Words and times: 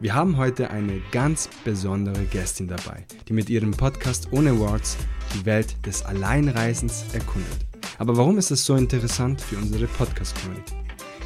Wir 0.00 0.14
haben 0.14 0.36
heute 0.36 0.70
eine 0.70 1.00
ganz 1.10 1.48
besondere 1.64 2.24
Gästin 2.26 2.68
dabei, 2.68 3.04
die 3.26 3.32
mit 3.32 3.50
ihrem 3.50 3.72
Podcast 3.72 4.28
Ohne 4.30 4.56
Words 4.60 4.96
die 5.34 5.44
Welt 5.44 5.74
des 5.84 6.04
Alleinreisens 6.04 7.04
erkundet. 7.12 7.66
Aber 7.98 8.16
warum 8.16 8.38
ist 8.38 8.52
es 8.52 8.64
so 8.64 8.76
interessant 8.76 9.40
für 9.40 9.56
unsere 9.56 9.88
Podcast-Community? 9.88 10.76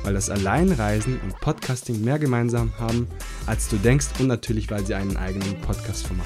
Weil 0.04 0.14
das 0.14 0.30
Alleinreisen 0.30 1.20
und 1.20 1.38
Podcasting 1.40 2.02
mehr 2.02 2.18
gemeinsam 2.18 2.72
haben, 2.78 3.08
als 3.44 3.68
du 3.68 3.76
denkst 3.76 4.08
und 4.18 4.28
natürlich, 4.28 4.70
weil 4.70 4.86
sie 4.86 4.94
einen 4.94 5.18
eigenen 5.18 5.60
Podcast-Format 5.60 6.24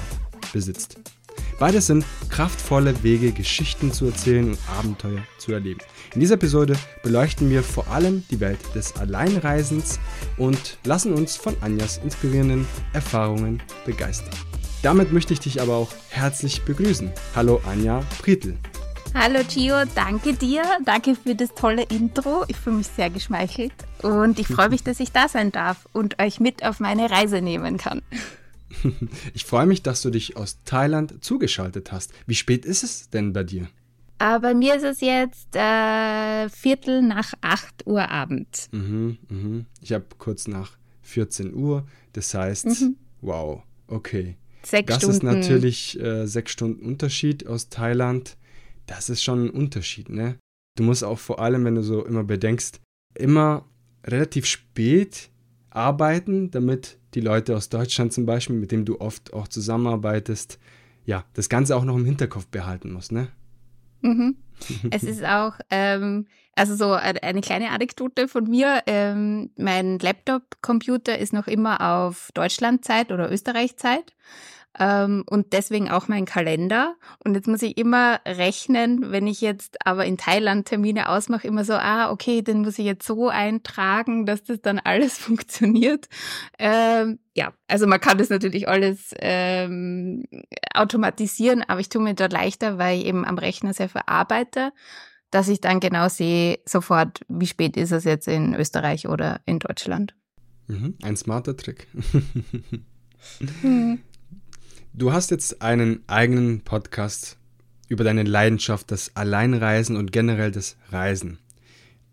besitzt. 0.53 1.16
Beides 1.59 1.87
sind 1.87 2.05
kraftvolle 2.29 3.01
Wege, 3.01 3.31
Geschichten 3.31 3.91
zu 3.91 4.05
erzählen 4.05 4.49
und 4.49 4.59
Abenteuer 4.77 5.23
zu 5.39 5.53
erleben. 5.53 5.79
In 6.13 6.19
dieser 6.19 6.35
Episode 6.35 6.75
beleuchten 7.01 7.49
wir 7.49 7.63
vor 7.63 7.87
allem 7.87 8.23
die 8.29 8.39
Welt 8.39 8.59
des 8.75 8.95
Alleinreisens 8.95 9.99
und 10.37 10.77
lassen 10.83 11.13
uns 11.13 11.35
von 11.35 11.57
Anjas 11.61 11.97
inspirierenden 12.03 12.67
Erfahrungen 12.93 13.63
begeistern. 13.87 14.35
Damit 14.83 15.11
möchte 15.11 15.33
ich 15.33 15.39
dich 15.39 15.59
aber 15.59 15.73
auch 15.73 15.89
herzlich 16.09 16.61
begrüßen. 16.61 17.11
Hallo 17.35 17.59
Anja 17.65 18.03
Prietl. 18.21 18.55
Hallo 19.15 19.39
Gio, 19.49 19.77
danke 19.95 20.33
dir. 20.33 20.61
Danke 20.85 21.15
für 21.15 21.33
das 21.33 21.55
tolle 21.55 21.83
Intro. 21.83 22.45
Ich 22.49 22.57
fühle 22.57 22.77
mich 22.77 22.87
sehr 22.87 23.09
geschmeichelt 23.09 23.73
und 24.03 24.37
ich 24.37 24.47
freue 24.55 24.69
mich, 24.69 24.83
dass 24.83 24.99
ich 24.99 25.11
da 25.11 25.27
sein 25.27 25.51
darf 25.51 25.87
und 25.91 26.21
euch 26.21 26.39
mit 26.39 26.63
auf 26.63 26.79
meine 26.79 27.09
Reise 27.09 27.41
nehmen 27.41 27.77
kann. 27.77 28.03
Ich 29.33 29.45
freue 29.45 29.65
mich, 29.65 29.81
dass 29.81 30.01
du 30.01 30.09
dich 30.09 30.37
aus 30.37 30.59
Thailand 30.63 31.23
zugeschaltet 31.23 31.91
hast. 31.91 32.13
Wie 32.25 32.35
spät 32.35 32.65
ist 32.65 32.83
es 32.83 33.09
denn 33.09 33.33
bei 33.33 33.43
dir? 33.43 33.67
Äh, 34.19 34.39
bei 34.39 34.53
mir 34.53 34.75
ist 34.75 34.83
es 34.83 35.01
jetzt 35.01 35.55
äh, 35.55 36.49
Viertel 36.49 37.01
nach 37.01 37.33
8 37.41 37.85
Uhr 37.85 38.09
abends. 38.09 38.69
Mhm, 38.71 39.17
mhm. 39.29 39.65
Ich 39.81 39.93
habe 39.93 40.05
kurz 40.17 40.47
nach 40.47 40.77
14 41.01 41.53
Uhr. 41.53 41.85
Das 42.13 42.33
heißt, 42.33 42.65
mhm. 42.65 42.95
wow, 43.21 43.61
okay. 43.87 44.37
Sechs 44.63 44.87
das 44.87 44.97
Stunden. 44.97 45.15
ist 45.15 45.23
natürlich 45.23 45.99
äh, 45.99 46.25
sechs 46.25 46.51
Stunden 46.51 46.85
Unterschied 46.85 47.47
aus 47.47 47.69
Thailand. 47.69 48.37
Das 48.85 49.09
ist 49.09 49.23
schon 49.23 49.45
ein 49.45 49.49
Unterschied, 49.49 50.09
ne? 50.09 50.37
Du 50.75 50.83
musst 50.83 51.03
auch 51.03 51.19
vor 51.19 51.39
allem, 51.39 51.63
wenn 51.65 51.75
du 51.75 51.83
so 51.83 52.05
immer 52.05 52.23
bedenkst, 52.23 52.81
immer 53.15 53.65
relativ 54.03 54.45
spät 54.45 55.29
arbeiten, 55.77 56.51
damit 56.51 56.97
die 57.13 57.21
Leute 57.21 57.55
aus 57.55 57.69
Deutschland 57.69 58.11
zum 58.11 58.25
Beispiel, 58.25 58.55
mit 58.55 58.71
denen 58.71 58.85
du 58.85 58.99
oft 58.99 59.33
auch 59.33 59.47
zusammenarbeitest, 59.47 60.59
ja, 61.05 61.23
das 61.33 61.47
Ganze 61.47 61.75
auch 61.75 61.85
noch 61.85 61.95
im 61.95 62.05
Hinterkopf 62.05 62.47
behalten 62.47 62.91
musst, 62.91 63.11
ne? 63.11 63.29
Mhm. 64.01 64.35
es 64.91 65.03
ist 65.03 65.23
auch, 65.23 65.53
ähm, 65.69 66.27
also 66.55 66.75
so 66.75 66.91
eine 66.91 67.41
kleine 67.41 67.69
Anekdote 67.69 68.27
von 68.27 68.45
mir. 68.45 68.81
Ähm, 68.87 69.51
mein 69.55 69.99
Laptop-Computer 69.99 71.17
ist 71.17 71.31
noch 71.31 71.47
immer 71.47 71.81
auf 71.81 72.31
Deutschlandzeit 72.33 73.11
oder 73.11 73.31
Österreichzeit 73.31 74.13
und 74.79 75.53
deswegen 75.53 75.89
auch 75.89 76.07
mein 76.07 76.25
Kalender. 76.25 76.95
Und 77.23 77.33
jetzt 77.35 77.47
muss 77.47 77.61
ich 77.61 77.77
immer 77.77 78.19
rechnen, 78.27 79.11
wenn 79.11 79.25
ich 79.25 79.41
jetzt 79.41 79.77
aber 79.85 80.05
in 80.05 80.17
Thailand 80.17 80.67
Termine 80.67 81.09
ausmache, 81.09 81.47
immer 81.47 81.65
so, 81.65 81.73
ah, 81.73 82.11
okay, 82.11 82.41
den 82.41 82.61
muss 82.61 82.77
ich 82.77 82.85
jetzt 82.85 83.07
so 83.07 83.29
eintragen, 83.29 84.25
dass 84.25 84.43
das 84.43 84.61
dann 84.61 84.79
alles 84.79 85.17
funktioniert. 85.17 86.07
Ähm, 86.59 87.19
ja, 87.33 87.53
also 87.67 87.87
man 87.87 87.99
kann 87.99 88.17
das 88.17 88.29
natürlich 88.29 88.67
alles 88.67 89.13
ähm, 89.19 90.25
automatisieren, 90.73 91.63
aber 91.67 91.79
ich 91.79 91.89
tue 91.89 92.01
mir 92.01 92.13
da 92.13 92.27
leichter, 92.27 92.77
weil 92.77 92.99
ich 92.99 93.05
eben 93.05 93.25
am 93.25 93.37
Rechner 93.37 93.73
sehr 93.73 93.89
viel 93.89 94.01
arbeite 94.05 94.71
dass 95.31 95.49
ich 95.49 95.59
dann 95.59 95.79
genau 95.79 96.07
sehe 96.09 96.59
sofort, 96.65 97.21
wie 97.27 97.47
spät 97.47 97.75
ist 97.77 97.91
es 97.91 98.05
jetzt 98.05 98.27
in 98.27 98.53
Österreich 98.53 99.07
oder 99.07 99.41
in 99.45 99.59
Deutschland. 99.59 100.15
Mhm, 100.67 100.95
ein 101.03 101.15
smarter 101.15 101.55
Trick. 101.55 101.87
mhm. 103.61 103.99
Du 104.97 105.11
hast 105.11 105.29
jetzt 105.29 105.61
einen 105.61 106.03
eigenen 106.07 106.61
Podcast 106.61 107.37
über 107.87 108.03
deine 108.03 108.23
Leidenschaft, 108.23 108.89
das 108.89 109.15
Alleinreisen 109.15 109.95
und 109.95 110.11
generell 110.11 110.49
das 110.49 110.75
Reisen. 110.89 111.37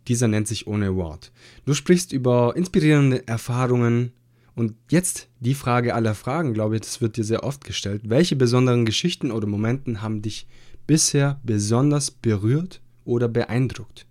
Dieser 0.07 0.29
nennt 0.29 0.47
sich 0.47 0.67
Ohne 0.67 0.95
Wort. 0.95 1.33
Du 1.65 1.73
sprichst 1.73 2.13
über 2.13 2.55
inspirierende 2.55 3.27
Erfahrungen 3.27 4.13
und 4.55 4.77
jetzt 4.91 5.31
die 5.41 5.55
Frage 5.55 5.95
aller 5.95 6.15
Fragen, 6.15 6.53
glaube 6.53 6.75
ich, 6.75 6.83
das 6.83 7.01
wird 7.01 7.17
dir 7.17 7.25
sehr 7.25 7.43
oft 7.43 7.65
gestellt. 7.65 8.03
Welche 8.05 8.37
besonderen 8.37 8.85
Geschichten 8.85 9.31
oder 9.31 9.47
Momenten 9.47 10.03
haben 10.03 10.21
dich 10.21 10.47
bisher 10.87 11.41
besonders 11.43 12.11
berührt 12.11 12.83
oder 13.07 13.29
beeindruckt? 13.29 14.07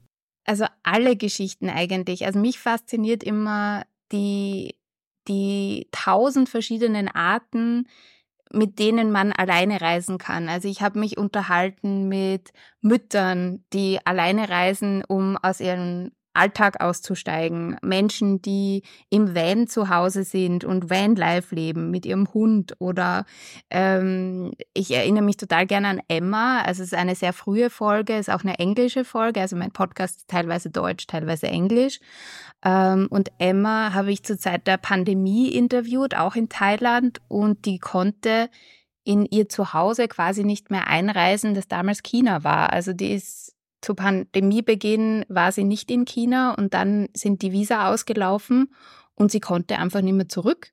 Also 0.45 0.66
alle 0.81 1.16
Geschichten 1.16 1.69
eigentlich. 1.69 2.25
Also 2.25 2.39
mich 2.39 2.57
fasziniert 2.57 3.23
immer 3.23 3.83
die, 4.12 4.73
die 5.28 5.89
tausend 5.91 6.50
verschiedenen 6.50 7.07
Arten, 7.07 7.85
mit 8.53 8.79
denen 8.79 9.11
man 9.11 9.33
alleine 9.33 9.81
reisen 9.81 10.17
kann. 10.17 10.47
Also 10.49 10.67
ich 10.67 10.81
habe 10.81 10.99
mich 10.99 11.17
unterhalten 11.17 12.07
mit 12.07 12.53
Müttern, 12.81 13.65
die 13.73 13.99
alleine 14.05 14.49
reisen, 14.49 15.03
um 15.07 15.37
aus 15.37 15.59
ihrem 15.59 16.11
Alltag 16.33 16.81
auszusteigen. 16.81 17.77
Menschen, 17.81 18.41
die 18.41 18.83
im 19.09 19.35
Van 19.35 19.67
zu 19.67 19.89
Hause 19.89 20.23
sind 20.23 20.63
und 20.63 20.89
Vanlife 20.89 21.53
leben 21.53 21.91
mit 21.91 22.05
ihrem 22.05 22.33
Hund. 22.33 22.75
Oder 22.79 23.25
ähm, 23.69 24.53
ich 24.73 24.91
erinnere 24.91 25.23
mich 25.23 25.38
total 25.38 25.66
gerne 25.66 25.88
an 25.88 26.01
Emma. 26.07 26.61
Also 26.61 26.83
es 26.83 26.91
ist 26.91 26.97
eine 26.97 27.16
sehr 27.16 27.33
frühe 27.33 27.69
Folge, 27.69 28.17
ist 28.17 28.29
auch 28.29 28.44
eine 28.44 28.59
englische 28.59 29.05
Folge. 29.05 29.41
Also 29.41 29.55
mein 29.55 29.71
Podcast 29.71 30.17
ist 30.17 30.29
teilweise 30.29 30.69
Deutsch, 30.69 31.07
teilweise 31.07 31.47
Englisch. 31.47 31.99
Ähm, 32.63 33.07
und 33.09 33.31
Emma 33.38 33.94
habe 33.94 34.11
ich 34.11 34.23
zur 34.23 34.38
Zeit 34.38 34.67
der 34.67 34.77
Pandemie 34.77 35.50
interviewt, 35.50 36.15
auch 36.15 36.35
in 36.35 36.50
Thailand. 36.50 37.21
Und 37.27 37.65
die 37.65 37.79
konnte 37.79 38.50
in 39.03 39.25
ihr 39.25 39.50
Zuhause 39.50 40.07
quasi 40.07 40.44
nicht 40.44 40.71
mehr 40.71 40.88
einreisen, 40.88 41.53
das 41.53 41.67
damals 41.67 42.03
China 42.03 42.44
war. 42.44 42.71
Also 42.71 42.94
die 42.94 43.13
ist 43.13 43.52
zu 43.83 43.95
Pandemiebeginn 43.95 45.25
war 45.27 45.51
sie 45.51 45.63
nicht 45.63 45.91
in 45.91 46.05
China 46.05 46.53
und 46.53 46.73
dann 46.73 47.09
sind 47.13 47.41
die 47.41 47.51
Visa 47.51 47.91
ausgelaufen 47.91 48.73
und 49.16 49.31
sie 49.31 49.39
konnte 49.39 49.77
einfach 49.77 50.01
nicht 50.01 50.13
mehr 50.13 50.29
zurück, 50.29 50.71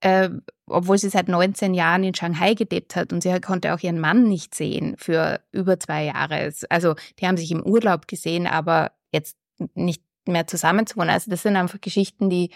äh, 0.00 0.30
obwohl 0.66 0.98
sie 0.98 1.10
seit 1.10 1.28
19 1.28 1.74
Jahren 1.74 2.02
in 2.02 2.14
Shanghai 2.14 2.54
gelebt 2.54 2.96
hat 2.96 3.12
und 3.12 3.22
sie 3.22 3.40
konnte 3.40 3.74
auch 3.74 3.80
ihren 3.80 4.00
Mann 4.00 4.24
nicht 4.24 4.54
sehen 4.54 4.96
für 4.98 5.40
über 5.52 5.78
zwei 5.78 6.04
Jahre. 6.04 6.52
Also 6.70 6.94
die 7.18 7.26
haben 7.26 7.36
sich 7.36 7.50
im 7.52 7.62
Urlaub 7.62 8.08
gesehen, 8.08 8.46
aber 8.46 8.92
jetzt 9.12 9.36
nicht 9.74 10.02
mehr 10.26 10.46
zusammenzuwohnen. 10.46 11.10
Also 11.10 11.30
das 11.30 11.42
sind 11.42 11.56
einfach 11.56 11.80
Geschichten, 11.80 12.30
die 12.30 12.50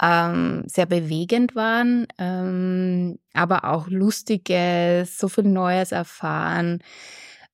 ähm, 0.00 0.62
sehr 0.66 0.86
bewegend 0.86 1.54
waren, 1.54 2.06
ähm, 2.18 3.18
aber 3.34 3.64
auch 3.64 3.88
lustiges, 3.88 5.18
so 5.18 5.28
viel 5.28 5.44
Neues 5.44 5.92
erfahren 5.92 6.80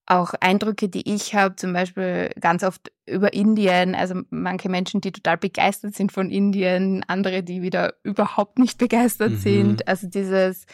auch 0.06 0.34
Eindrücke, 0.40 0.88
die 0.88 1.14
ich 1.14 1.34
habe, 1.34 1.56
zum 1.56 1.72
Beispiel 1.72 2.30
ganz 2.38 2.62
oft 2.62 2.92
über 3.06 3.32
Indien, 3.32 3.94
also 3.94 4.20
manche 4.30 4.68
Menschen, 4.68 5.00
die 5.00 5.12
total 5.12 5.38
begeistert 5.38 5.94
sind 5.94 6.12
von 6.12 6.30
Indien, 6.30 7.04
andere, 7.08 7.42
die 7.42 7.62
wieder 7.62 7.94
überhaupt 8.02 8.58
nicht 8.58 8.78
begeistert 8.78 9.32
mhm. 9.32 9.38
sind. 9.38 9.88
Also 9.88 10.06
dieses, 10.08 10.66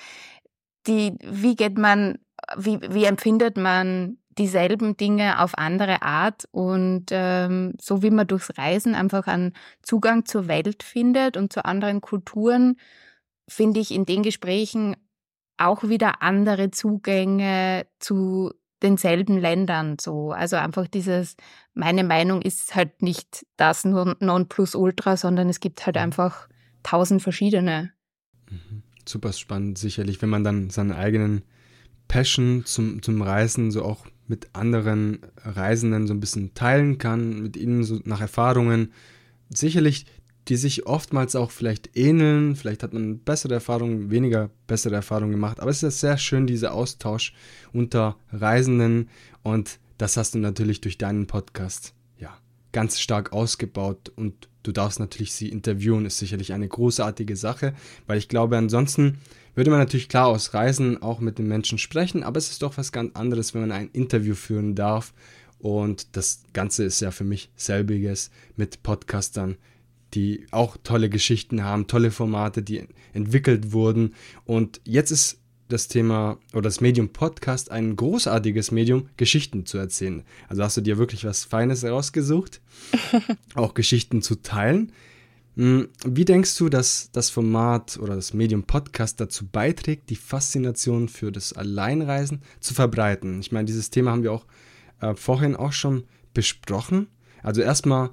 die, 0.86 1.16
wie 1.22 1.54
geht 1.54 1.78
man, 1.78 2.18
wie, 2.56 2.80
wie 2.80 3.04
empfindet 3.04 3.56
man 3.56 4.18
dieselben 4.38 4.96
Dinge 4.96 5.40
auf 5.40 5.58
andere 5.58 6.02
Art 6.02 6.48
und 6.50 7.06
ähm, 7.10 7.74
so 7.80 8.02
wie 8.02 8.10
man 8.10 8.26
durchs 8.26 8.56
Reisen 8.56 8.94
einfach 8.94 9.26
einen 9.26 9.52
Zugang 9.82 10.24
zur 10.24 10.48
Welt 10.48 10.82
findet 10.82 11.36
und 11.36 11.52
zu 11.52 11.64
anderen 11.64 12.00
Kulturen, 12.00 12.76
finde 13.48 13.80
ich 13.80 13.92
in 13.92 14.06
den 14.06 14.22
Gesprächen 14.22 14.96
auch 15.58 15.84
wieder 15.84 16.22
andere 16.22 16.70
Zugänge 16.70 17.86
zu 17.98 18.52
denselben 18.82 19.38
Ländern 19.38 19.96
so. 20.00 20.32
Also 20.32 20.56
einfach 20.56 20.86
dieses, 20.86 21.36
meine 21.74 22.04
Meinung 22.04 22.42
ist 22.42 22.74
halt 22.74 23.02
nicht 23.02 23.46
das 23.56 23.84
nur 23.84 24.16
Nonplusultra, 24.20 25.16
sondern 25.16 25.48
es 25.48 25.60
gibt 25.60 25.86
halt 25.86 25.96
mhm. 25.96 26.02
einfach 26.02 26.48
tausend 26.82 27.22
verschiedene. 27.22 27.92
Mhm. 28.50 28.82
Super 29.06 29.32
spannend, 29.32 29.78
sicherlich, 29.78 30.22
wenn 30.22 30.28
man 30.28 30.44
dann 30.44 30.70
seinen 30.70 30.92
eigenen 30.92 31.42
Passion 32.08 32.64
zum, 32.64 33.02
zum 33.02 33.22
Reisen 33.22 33.70
so 33.70 33.84
auch 33.84 34.06
mit 34.26 34.48
anderen 34.52 35.20
Reisenden 35.36 36.06
so 36.06 36.14
ein 36.14 36.20
bisschen 36.20 36.54
teilen 36.54 36.98
kann, 36.98 37.42
mit 37.42 37.56
ihnen 37.56 37.82
so 37.84 38.00
nach 38.04 38.20
Erfahrungen. 38.20 38.92
Sicherlich 39.48 40.06
die 40.50 40.56
sich 40.56 40.84
oftmals 40.86 41.36
auch 41.36 41.52
vielleicht 41.52 41.96
ähneln. 41.96 42.56
Vielleicht 42.56 42.82
hat 42.82 42.92
man 42.92 43.20
bessere 43.20 43.54
Erfahrungen, 43.54 44.10
weniger 44.10 44.50
bessere 44.66 44.96
Erfahrungen 44.96 45.30
gemacht. 45.30 45.60
Aber 45.60 45.70
es 45.70 45.84
ist 45.84 46.00
sehr 46.00 46.18
schön, 46.18 46.48
dieser 46.48 46.74
Austausch 46.74 47.32
unter 47.72 48.16
Reisenden. 48.32 49.08
Und 49.44 49.78
das 49.96 50.16
hast 50.16 50.34
du 50.34 50.38
natürlich 50.38 50.80
durch 50.80 50.98
deinen 50.98 51.28
Podcast 51.28 51.94
ja 52.18 52.36
ganz 52.72 52.98
stark 52.98 53.32
ausgebaut. 53.32 54.10
Und 54.16 54.48
du 54.64 54.72
darfst 54.72 54.98
natürlich 54.98 55.32
sie 55.32 55.48
interviewen, 55.48 56.04
ist 56.04 56.18
sicherlich 56.18 56.52
eine 56.52 56.66
großartige 56.66 57.36
Sache, 57.36 57.72
weil 58.08 58.18
ich 58.18 58.28
glaube, 58.28 58.58
ansonsten 58.58 59.18
würde 59.54 59.70
man 59.70 59.78
natürlich 59.78 60.08
klar 60.08 60.26
aus 60.26 60.52
Reisen 60.52 61.00
auch 61.00 61.20
mit 61.20 61.38
den 61.38 61.46
Menschen 61.46 61.78
sprechen, 61.78 62.24
aber 62.24 62.38
es 62.38 62.50
ist 62.50 62.62
doch 62.62 62.76
was 62.76 62.92
ganz 62.92 63.14
anderes, 63.14 63.54
wenn 63.54 63.62
man 63.62 63.72
ein 63.72 63.90
Interview 63.92 64.34
führen 64.34 64.74
darf. 64.74 65.12
Und 65.60 66.16
das 66.16 66.42
Ganze 66.54 66.84
ist 66.84 67.00
ja 67.00 67.10
für 67.10 67.24
mich 67.24 67.50
selbiges 67.54 68.30
mit 68.56 68.82
Podcastern 68.82 69.56
die 70.14 70.46
auch 70.50 70.76
tolle 70.82 71.08
Geschichten 71.08 71.64
haben, 71.64 71.86
tolle 71.86 72.10
Formate, 72.10 72.62
die 72.62 72.86
entwickelt 73.12 73.72
wurden. 73.72 74.14
Und 74.44 74.80
jetzt 74.84 75.10
ist 75.10 75.40
das 75.68 75.88
Thema 75.88 76.38
oder 76.52 76.62
das 76.62 76.80
Medium 76.80 77.10
Podcast 77.10 77.70
ein 77.70 77.96
großartiges 77.96 78.70
Medium, 78.72 79.08
Geschichten 79.16 79.66
zu 79.66 79.78
erzählen. 79.78 80.24
Also 80.48 80.62
hast 80.62 80.76
du 80.76 80.80
dir 80.80 80.98
wirklich 80.98 81.24
was 81.24 81.44
Feines 81.44 81.82
herausgesucht, 81.82 82.60
auch 83.54 83.74
Geschichten 83.74 84.22
zu 84.22 84.36
teilen. 84.42 84.92
Hm, 85.56 85.88
wie 86.04 86.24
denkst 86.24 86.56
du, 86.56 86.68
dass 86.68 87.10
das 87.12 87.30
Format 87.30 87.98
oder 88.00 88.16
das 88.16 88.34
Medium 88.34 88.64
Podcast 88.64 89.20
dazu 89.20 89.46
beiträgt, 89.46 90.10
die 90.10 90.16
Faszination 90.16 91.08
für 91.08 91.32
das 91.32 91.52
Alleinreisen 91.52 92.42
zu 92.60 92.74
verbreiten? 92.74 93.40
Ich 93.40 93.52
meine, 93.52 93.66
dieses 93.66 93.90
Thema 93.90 94.12
haben 94.12 94.22
wir 94.22 94.32
auch 94.32 94.46
äh, 95.00 95.14
vorhin 95.14 95.56
auch 95.56 95.72
schon 95.72 96.04
besprochen. 96.34 97.08
Also 97.42 97.62
erstmal 97.62 98.10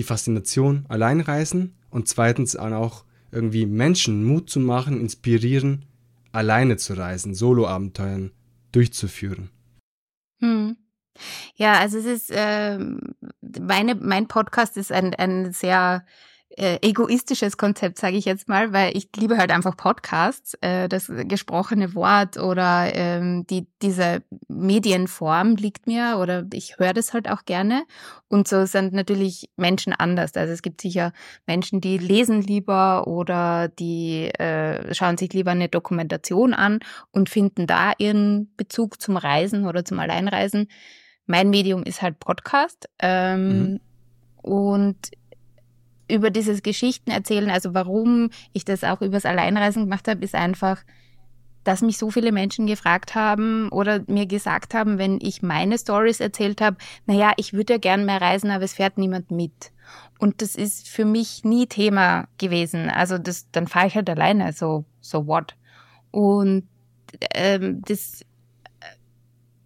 die 0.00 0.04
Faszination 0.04 0.86
Alleinreisen 0.88 1.74
und 1.90 2.08
zweitens 2.08 2.56
auch 2.56 3.04
irgendwie 3.30 3.66
Menschen 3.66 4.24
Mut 4.24 4.48
zu 4.48 4.58
machen, 4.58 4.98
inspirieren, 4.98 5.84
alleine 6.32 6.78
zu 6.78 6.94
reisen, 6.94 7.34
Solo-Abenteuern 7.34 8.30
durchzuführen. 8.72 9.50
Hm. 10.40 10.78
Ja, 11.54 11.74
also 11.74 11.98
es 11.98 12.06
ist, 12.06 12.30
äh, 12.30 12.78
meine, 13.60 13.94
mein 13.94 14.26
Podcast 14.26 14.78
ist 14.78 14.90
ein, 14.90 15.14
ein 15.14 15.52
sehr 15.52 16.06
äh, 16.56 16.78
egoistisches 16.82 17.56
Konzept, 17.56 17.98
sage 17.98 18.16
ich 18.16 18.24
jetzt 18.24 18.48
mal, 18.48 18.72
weil 18.72 18.96
ich 18.96 19.08
liebe 19.16 19.38
halt 19.38 19.52
einfach 19.52 19.76
Podcasts, 19.76 20.54
äh, 20.60 20.88
das 20.88 21.10
gesprochene 21.24 21.94
Wort 21.94 22.38
oder 22.38 22.90
ähm, 22.92 23.46
die, 23.48 23.68
diese 23.82 24.22
Medienform 24.48 25.54
liegt 25.54 25.86
mir 25.86 26.18
oder 26.20 26.44
ich 26.52 26.78
höre 26.78 26.92
das 26.92 27.14
halt 27.14 27.30
auch 27.30 27.44
gerne. 27.44 27.84
Und 28.28 28.48
so 28.48 28.66
sind 28.66 28.92
natürlich 28.92 29.48
Menschen 29.56 29.92
anders. 29.92 30.34
Also 30.34 30.52
es 30.52 30.62
gibt 30.62 30.80
sicher 30.80 31.12
Menschen, 31.46 31.80
die 31.80 31.98
lesen 31.98 32.42
lieber 32.42 33.06
oder 33.06 33.68
die 33.68 34.26
äh, 34.34 34.92
schauen 34.92 35.18
sich 35.18 35.32
lieber 35.32 35.52
eine 35.52 35.68
Dokumentation 35.68 36.52
an 36.52 36.80
und 37.12 37.28
finden 37.28 37.68
da 37.68 37.92
ihren 37.98 38.52
Bezug 38.56 39.00
zum 39.00 39.16
Reisen 39.16 39.66
oder 39.66 39.84
zum 39.84 40.00
Alleinreisen. 40.00 40.68
Mein 41.26 41.50
Medium 41.50 41.84
ist 41.84 42.02
halt 42.02 42.18
Podcast. 42.18 42.88
Ähm, 42.98 43.50
mhm. 43.50 43.80
Und 44.42 44.96
über 46.10 46.30
dieses 46.30 46.62
Geschichten 46.62 47.10
erzählen, 47.10 47.50
also 47.50 47.74
warum 47.74 48.30
ich 48.52 48.64
das 48.64 48.84
auch 48.84 49.00
übers 49.00 49.24
Alleinreisen 49.24 49.84
gemacht 49.84 50.08
habe, 50.08 50.24
ist 50.24 50.34
einfach, 50.34 50.82
dass 51.64 51.82
mich 51.82 51.98
so 51.98 52.10
viele 52.10 52.32
Menschen 52.32 52.66
gefragt 52.66 53.14
haben 53.14 53.68
oder 53.70 54.02
mir 54.06 54.26
gesagt 54.26 54.74
haben, 54.74 54.98
wenn 54.98 55.18
ich 55.20 55.42
meine 55.42 55.78
Stories 55.78 56.20
erzählt 56.20 56.60
habe, 56.60 56.76
naja, 57.06 57.32
ich 57.36 57.52
würde 57.52 57.74
ja 57.74 57.78
gern 57.78 58.06
mehr 58.06 58.20
reisen, 58.20 58.50
aber 58.50 58.64
es 58.64 58.74
fährt 58.74 58.98
niemand 58.98 59.30
mit. 59.30 59.72
Und 60.18 60.42
das 60.42 60.54
ist 60.54 60.88
für 60.88 61.04
mich 61.04 61.44
nie 61.44 61.66
Thema 61.66 62.28
gewesen. 62.38 62.88
Also 62.90 63.18
das, 63.18 63.50
dann 63.52 63.66
fahre 63.66 63.86
ich 63.88 63.94
halt 63.94 64.08
alleine, 64.08 64.52
so, 64.52 64.84
so 65.00 65.26
what. 65.26 65.54
Und 66.10 66.66
ähm, 67.34 67.82
das, 67.86 68.24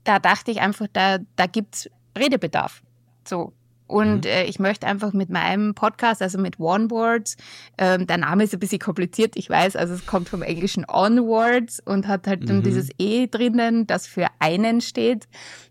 da 0.04 0.18
dachte 0.18 0.50
ich 0.50 0.60
einfach, 0.60 0.86
da, 0.92 1.18
da 1.36 1.46
gibt's 1.46 1.90
Redebedarf. 2.16 2.82
So, 3.26 3.52
und 3.86 4.24
mhm. 4.24 4.30
äh, 4.30 4.44
ich 4.44 4.58
möchte 4.58 4.86
einfach 4.86 5.12
mit 5.12 5.30
meinem 5.30 5.74
Podcast, 5.74 6.22
also 6.22 6.38
mit 6.38 6.58
OneWords, 6.58 7.36
ähm, 7.78 8.06
der 8.06 8.18
Name 8.18 8.44
ist 8.44 8.54
ein 8.54 8.60
bisschen 8.60 8.78
kompliziert, 8.78 9.36
ich 9.36 9.50
weiß, 9.50 9.76
also 9.76 9.94
es 9.94 10.06
kommt 10.06 10.28
vom 10.28 10.42
englischen 10.42 10.84
Onwards 10.88 11.80
und 11.84 12.08
hat 12.08 12.26
halt 12.26 12.42
mhm. 12.42 12.46
dann 12.46 12.62
dieses 12.62 12.88
E 12.98 13.26
drinnen, 13.26 13.86
das 13.86 14.06
für 14.06 14.26
einen 14.38 14.80
steht. 14.80 15.28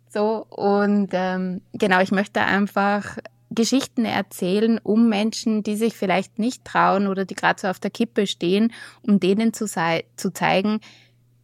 So, 0.09 0.45
und 0.49 1.09
ähm, 1.13 1.61
genau, 1.73 2.01
ich 2.01 2.11
möchte 2.11 2.41
einfach 2.41 3.17
Geschichten 3.49 4.05
erzählen, 4.05 4.79
um 4.81 5.09
Menschen, 5.09 5.63
die 5.63 5.75
sich 5.75 5.95
vielleicht 5.95 6.39
nicht 6.39 6.65
trauen 6.65 7.07
oder 7.07 7.25
die 7.25 7.35
gerade 7.35 7.59
so 7.59 7.67
auf 7.67 7.79
der 7.79 7.91
Kippe 7.91 8.27
stehen, 8.27 8.73
um 9.01 9.19
denen 9.19 9.53
zu, 9.53 9.65
zu 9.67 10.33
zeigen, 10.33 10.79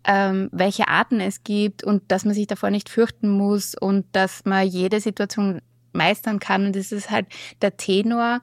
ähm, 0.05 0.49
welche 0.51 0.87
Arten 0.87 1.19
es 1.19 1.43
gibt 1.43 1.83
und 1.83 2.03
dass 2.11 2.25
man 2.25 2.33
sich 2.33 2.47
davor 2.47 2.69
nicht 2.69 2.89
fürchten 2.89 3.29
muss 3.29 3.75
und 3.75 4.05
dass 4.11 4.45
man 4.45 4.67
jede 4.67 4.99
Situation 5.01 5.61
meistern 5.93 6.39
kann. 6.39 6.67
Und 6.67 6.75
das 6.75 6.91
ist 6.91 7.09
halt 7.09 7.27
der 7.61 7.77
Tenor. 7.77 8.41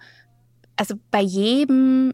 Also 0.76 0.94
bei 1.10 1.20
jedem, 1.20 2.12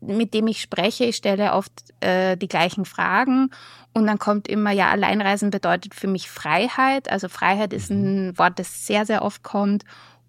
mit 0.00 0.34
dem 0.34 0.46
ich 0.46 0.60
spreche, 0.60 1.04
ich 1.04 1.16
stelle 1.16 1.52
oft 1.52 1.72
äh, 2.00 2.36
die 2.36 2.48
gleichen 2.48 2.84
Fragen 2.84 3.50
und 3.92 4.06
dann 4.06 4.18
kommt 4.18 4.48
immer, 4.48 4.70
ja, 4.70 4.88
Alleinreisen 4.90 5.50
bedeutet 5.50 5.94
für 5.94 6.06
mich 6.06 6.30
Freiheit. 6.30 7.10
Also 7.10 7.28
Freiheit 7.28 7.72
ist 7.72 7.90
ein 7.90 8.28
mhm. 8.28 8.38
Wort, 8.38 8.58
das 8.58 8.86
sehr, 8.86 9.04
sehr 9.04 9.22
oft 9.22 9.42
kommt. 9.42 9.84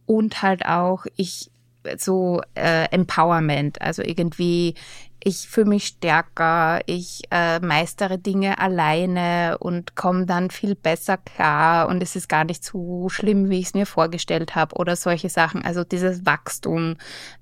Und 0.06 0.42
halt 0.42 0.66
auch, 0.66 1.06
ich 1.16 1.52
so 1.98 2.42
äh, 2.56 2.86
Empowerment, 2.92 3.82
also 3.82 4.02
irgendwie 4.04 4.76
ich 5.24 5.48
fühle 5.48 5.68
mich 5.68 5.86
stärker, 5.86 6.82
ich 6.88 7.22
äh, 7.30 7.60
meistere 7.60 8.18
Dinge 8.18 8.58
alleine 8.58 9.58
und 9.60 9.96
komme 9.96 10.26
dann 10.26 10.50
viel 10.50 10.76
besser 10.76 11.18
klar 11.18 11.88
und 11.88 12.02
es 12.02 12.16
ist 12.16 12.28
gar 12.28 12.44
nicht 12.44 12.64
so 12.64 13.08
schlimm, 13.10 13.50
wie 13.50 13.60
ich 13.60 13.68
es 13.68 13.74
mir 13.74 13.86
vorgestellt 13.86 14.56
habe 14.56 14.76
oder 14.76 14.96
solche 14.96 15.30
Sachen. 15.30 15.64
Also 15.64 15.84
dieses 15.84 16.26
Wachstum, 16.26 16.96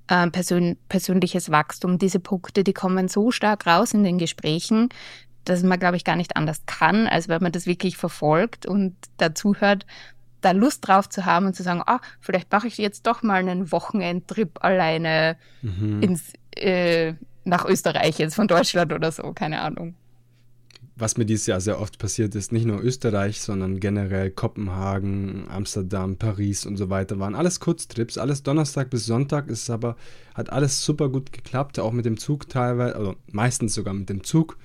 äh, 0.08 0.30
persön 0.30 0.78
persönliches 0.90 1.52
Wachstum, 1.52 1.98
diese 1.98 2.20
Punkte, 2.20 2.64
die 2.64 2.74
kommen 2.74 3.08
so 3.08 3.32
stark 3.32 3.66
raus 3.66 3.94
in 3.94 4.04
den 4.04 4.18
Gesprächen, 4.18 4.90
dass 5.46 5.64
man, 5.64 5.80
glaube 5.80 5.96
ich, 5.96 6.04
gar 6.04 6.18
nicht 6.18 6.36
anders 6.36 6.66
kann, 6.66 7.08
als 7.08 7.30
wenn 7.30 7.42
man 7.42 7.54
das 7.54 7.66
wirklich 7.66 7.96
verfolgt 7.96 8.66
und 8.66 8.96
dazuhört, 9.18 9.86
da 10.42 10.52
Lust 10.52 10.88
drauf 10.88 11.10
zu 11.10 11.26
haben 11.26 11.48
und 11.48 11.56
zu 11.56 11.64
sagen, 11.64 11.82
ah, 11.86 12.00
vielleicht 12.20 12.52
mache 12.52 12.68
ich 12.68 12.78
jetzt 12.78 13.08
doch 13.08 13.24
mal 13.24 13.40
einen 13.40 13.72
Wochenendtrip 13.72 14.64
alleine 14.64 15.38
mhm. 15.62 16.02
ins, 16.02 16.34
äh, 16.56 17.14
nach 17.44 17.66
Österreich 17.66 18.20
jetzt 18.20 18.36
von 18.36 18.48
Deutschland 18.48 18.94
oder 18.94 19.12
so, 19.12 19.34
keine 19.34 19.62
Ahnung. 19.62 19.96
Was 20.96 21.16
mir 21.16 21.26
dieses 21.26 21.48
Jahr 21.48 21.62
sehr 21.62 21.80
oft 21.80 21.98
passiert 21.98 22.36
ist, 22.36 22.52
nicht 22.52 22.66
nur 22.66 22.82
Österreich, 22.82 23.40
sondern 23.40 23.80
generell 23.80 24.32
Kopenhagen, 24.32 25.48
Amsterdam, 25.50 26.18
Paris 26.18 26.66
und 26.66 26.76
so 26.76 26.90
weiter, 26.90 27.20
waren 27.20 27.36
alles 27.36 27.62
Kurztrips, 27.62 28.18
alles 28.18 28.44
Donnerstag 28.44 28.90
bis 28.90 29.06
Sonntag, 29.06 29.48
ist 29.48 29.70
aber, 29.70 29.96
hat 30.34 30.52
alles 30.52 30.84
super 30.84 31.08
gut 31.08 31.32
geklappt, 31.32 31.80
auch 31.80 31.94
mit 31.94 32.04
dem 32.04 32.18
Zug 32.18 32.50
teilweise, 32.50 32.98
also 32.98 33.16
meistens 33.32 33.76
sogar 33.76 33.94
mit 33.94 34.10
dem 34.10 34.26
Zug 34.26 34.58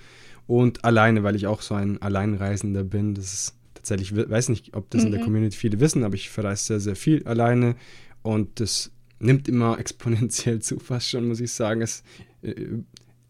und 0.48 0.84
alleine, 0.84 1.22
weil 1.22 1.36
ich 1.36 1.46
auch 1.46 1.62
so 1.62 1.74
ein 1.74 2.02
Alleinreisender 2.02 2.82
bin. 2.82 3.14
Das 3.14 3.32
ist 3.32 3.54
tatsächlich, 3.84 4.12
ich 4.12 4.30
weiß 4.30 4.48
nicht, 4.48 4.74
ob 4.74 4.90
das 4.90 5.02
mhm. 5.02 5.06
in 5.06 5.12
der 5.12 5.20
mhm. 5.20 5.24
Community 5.24 5.56
viele 5.56 5.80
wissen, 5.80 6.04
aber 6.04 6.14
ich 6.14 6.30
verreise 6.30 6.64
sehr, 6.64 6.80
sehr 6.80 6.96
viel 6.96 7.22
alleine 7.24 7.76
und 8.22 8.60
das 8.60 8.90
nimmt 9.18 9.48
immer 9.48 9.78
exponentiell 9.78 10.60
zu, 10.60 10.78
fast 10.78 11.10
schon, 11.10 11.28
muss 11.28 11.40
ich 11.40 11.52
sagen. 11.52 11.82
Es 11.82 12.02
äh, 12.42 12.54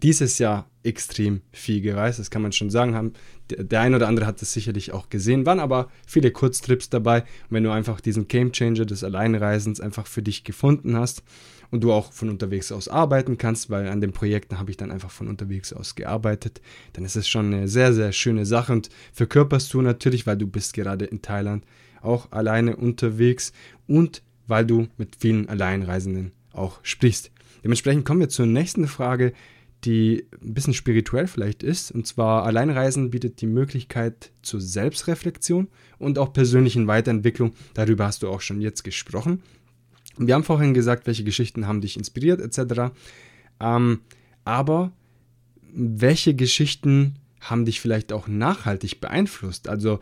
dieses 0.03 0.39
Jahr 0.39 0.69
extrem 0.83 1.41
viel 1.51 1.81
gereist, 1.81 2.19
das 2.19 2.31
kann 2.31 2.43
man 2.43 2.53
schon 2.53 2.69
sagen. 2.69 2.95
Haben, 2.95 3.15
der, 3.49 3.65
der 3.65 3.81
ein 3.81 3.95
oder 3.95 4.07
andere 4.07 4.27
hat 4.27 4.43
das 4.43 4.53
sicherlich 4.53 4.93
auch 4.93 5.09
gesehen, 5.09 5.47
waren 5.47 5.61
aber 5.61 5.91
viele 6.07 6.31
Kurztrips 6.31 6.91
dabei. 6.91 7.23
Und 7.23 7.51
wenn 7.51 7.65
du 7.65 7.71
einfach 7.71 8.03
diesen 8.03 8.29
Gamechanger 8.29 8.85
des 8.85 9.03
Alleinreisens 9.03 9.81
einfach 9.81 10.07
für 10.07 10.23
dich 10.23 10.45
gefunden 10.45 10.97
hast 10.97 11.23
und 11.75 11.81
du 11.81 11.93
auch 11.93 12.13
von 12.13 12.31
unterwegs 12.31 12.71
aus 12.71 12.87
arbeiten 12.87 13.37
kannst, 13.37 13.69
weil 13.69 13.89
an 13.89 14.01
den 14.01 14.13
Projekten 14.13 14.61
habe 14.61 14.71
ich 14.71 14.77
dann 14.77 14.93
einfach 14.93 15.11
von 15.11 15.27
unterwegs 15.27 15.73
aus 15.73 15.97
gearbeitet, 15.97 16.61
dann 16.93 17.05
ist 17.05 17.17
es 17.17 17.27
schon 17.27 17.53
eine 17.53 17.67
sehr, 17.67 17.93
sehr 17.93 18.13
schöne 18.13 18.47
Sache 18.47 18.73
und 18.73 18.91
verkörperst 19.13 19.75
du 19.75 19.83
natürlich, 19.83 20.25
weil 20.25 20.37
du 20.37 20.47
bist 20.47 20.73
gerade 20.73 21.05
in 21.05 21.21
Thailand 21.21 21.65
auch 22.01 22.31
alleine 22.31 22.77
unterwegs 22.77 23.53
und 23.89 24.23
weil 24.47 24.65
du 24.65 24.87
mit 24.99 25.17
vielen 25.19 25.49
Alleinreisenden 25.49 26.31
auch 26.53 26.79
sprichst. 26.85 27.33
Dementsprechend 27.65 28.05
kommen 28.05 28.21
wir 28.21 28.29
zur 28.29 28.47
nächsten 28.47 28.87
Frage, 28.87 29.33
die 29.83 30.29
ein 30.45 30.55
bisschen 30.55 30.75
spirituell 30.75 31.27
vielleicht 31.27 31.65
ist. 31.65 31.91
Und 31.91 32.07
zwar 32.07 32.45
Alleinreisen 32.45 33.11
bietet 33.11 33.41
die 33.41 33.49
Möglichkeit 33.49 34.31
zur 34.43 34.61
Selbstreflexion 34.61 35.67
und 35.99 36.21
auch 36.21 36.33
persönlichen 36.33 36.87
Weiterentwicklung. 36.87 37.53
Darüber 37.75 38.07
hast 38.07 38.23
du 38.23 38.29
auch 38.29 38.41
schon 38.41 38.61
jetzt 38.61 38.85
gesprochen. 38.85 39.43
Wir 40.17 40.35
haben 40.35 40.45
vorhin 40.45 40.75
gesagt, 40.75 41.07
welche 41.07 41.25
Geschichten 41.25 41.67
haben 41.67 41.81
dich 41.81 41.97
inspiriert 41.97 42.41
etc. 42.41 42.93
Ähm, 43.61 44.01
aber 44.45 44.93
welche 45.73 46.35
Geschichten 46.35 47.17
haben 47.41 47.65
dich 47.65 47.81
vielleicht 47.81 48.13
auch 48.13 48.29
nachhaltig 48.29 49.01
beeinflusst? 49.01 49.69
Also 49.69 50.01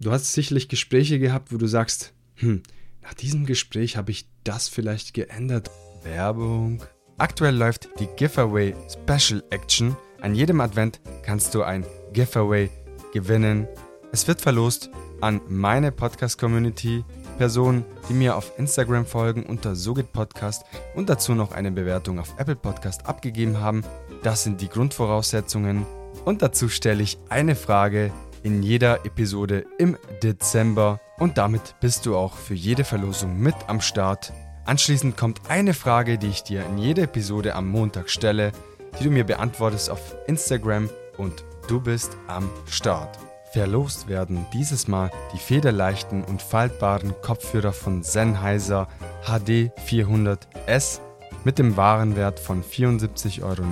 du 0.00 0.10
hast 0.10 0.32
sicherlich 0.32 0.68
Gespräche 0.68 1.18
gehabt, 1.18 1.52
wo 1.52 1.56
du 1.56 1.66
sagst, 1.66 2.12
hm, 2.36 2.62
nach 3.02 3.14
diesem 3.14 3.46
Gespräch 3.46 3.96
habe 3.96 4.10
ich 4.10 4.28
das 4.44 4.68
vielleicht 4.68 5.14
geändert. 5.14 5.70
Werbung. 6.02 6.82
Aktuell 7.18 7.54
läuft 7.54 7.88
die 7.98 8.08
Giveaway 8.16 8.74
Special 8.88 9.42
Action. 9.50 9.96
An 10.22 10.34
jedem 10.34 10.60
Advent 10.60 11.00
kannst 11.22 11.54
du 11.54 11.62
ein 11.62 11.84
Giveaway 12.12 12.70
gewinnen. 13.12 13.68
Es 14.12 14.26
wird 14.26 14.40
verlost 14.40 14.90
an 15.20 15.40
meine 15.48 15.92
Podcast-Community, 15.92 17.04
Personen, 17.40 17.86
die 18.06 18.12
mir 18.12 18.36
auf 18.36 18.52
Instagram 18.58 19.06
folgen 19.06 19.44
unter 19.44 19.74
Sogit 19.74 20.12
Podcast 20.12 20.62
und 20.94 21.08
dazu 21.08 21.34
noch 21.34 21.52
eine 21.52 21.70
Bewertung 21.70 22.18
auf 22.18 22.34
Apple 22.36 22.54
Podcast 22.54 23.06
abgegeben 23.06 23.62
haben. 23.62 23.82
Das 24.22 24.44
sind 24.44 24.60
die 24.60 24.68
Grundvoraussetzungen. 24.68 25.86
Und 26.26 26.42
dazu 26.42 26.68
stelle 26.68 27.02
ich 27.02 27.16
eine 27.30 27.54
Frage 27.56 28.12
in 28.42 28.62
jeder 28.62 29.06
Episode 29.06 29.64
im 29.78 29.96
Dezember. 30.22 31.00
Und 31.18 31.38
damit 31.38 31.76
bist 31.80 32.04
du 32.04 32.14
auch 32.14 32.34
für 32.34 32.52
jede 32.52 32.84
Verlosung 32.84 33.40
mit 33.40 33.54
am 33.68 33.80
Start. 33.80 34.34
Anschließend 34.66 35.16
kommt 35.16 35.40
eine 35.48 35.72
Frage, 35.72 36.18
die 36.18 36.28
ich 36.28 36.42
dir 36.42 36.66
in 36.66 36.76
jeder 36.76 37.04
Episode 37.04 37.54
am 37.54 37.70
Montag 37.70 38.10
stelle, 38.10 38.52
die 38.98 39.04
du 39.04 39.10
mir 39.10 39.24
beantwortest 39.24 39.88
auf 39.88 40.14
Instagram 40.26 40.90
und 41.16 41.42
du 41.68 41.80
bist 41.80 42.18
am 42.26 42.50
Start. 42.66 43.29
Verlost 43.52 44.06
werden 44.06 44.46
dieses 44.52 44.86
Mal 44.86 45.10
die 45.34 45.38
federleichten 45.38 46.22
und 46.22 46.40
faltbaren 46.40 47.14
Kopfhörer 47.20 47.72
von 47.72 48.04
Sennheiser 48.04 48.86
HD 49.24 49.72
400S 49.88 51.00
mit 51.42 51.58
dem 51.58 51.76
Warenwert 51.76 52.38
von 52.38 52.62
74,90 52.62 53.42
Euro. 53.42 53.64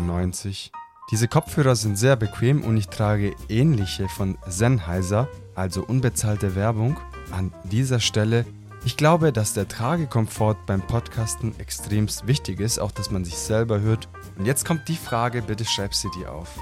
Diese 1.12 1.28
Kopfhörer 1.28 1.76
sind 1.76 1.96
sehr 1.96 2.16
bequem 2.16 2.64
und 2.64 2.76
ich 2.76 2.88
trage 2.88 3.36
ähnliche 3.48 4.08
von 4.08 4.36
Sennheiser, 4.48 5.28
also 5.54 5.84
unbezahlte 5.84 6.56
Werbung. 6.56 6.98
An 7.30 7.52
dieser 7.62 8.00
Stelle, 8.00 8.46
ich 8.84 8.96
glaube, 8.96 9.32
dass 9.32 9.54
der 9.54 9.68
Tragekomfort 9.68 10.56
beim 10.66 10.82
Podcasten 10.82 11.54
extremst 11.60 12.26
wichtig 12.26 12.58
ist, 12.58 12.80
auch 12.80 12.90
dass 12.90 13.12
man 13.12 13.24
sich 13.24 13.36
selber 13.36 13.80
hört. 13.80 14.08
Und 14.38 14.44
jetzt 14.44 14.64
kommt 14.64 14.88
die 14.88 14.96
Frage, 14.96 15.40
bitte 15.40 15.64
schreib 15.64 15.94
sie 15.94 16.10
dir 16.18 16.32
auf. 16.32 16.58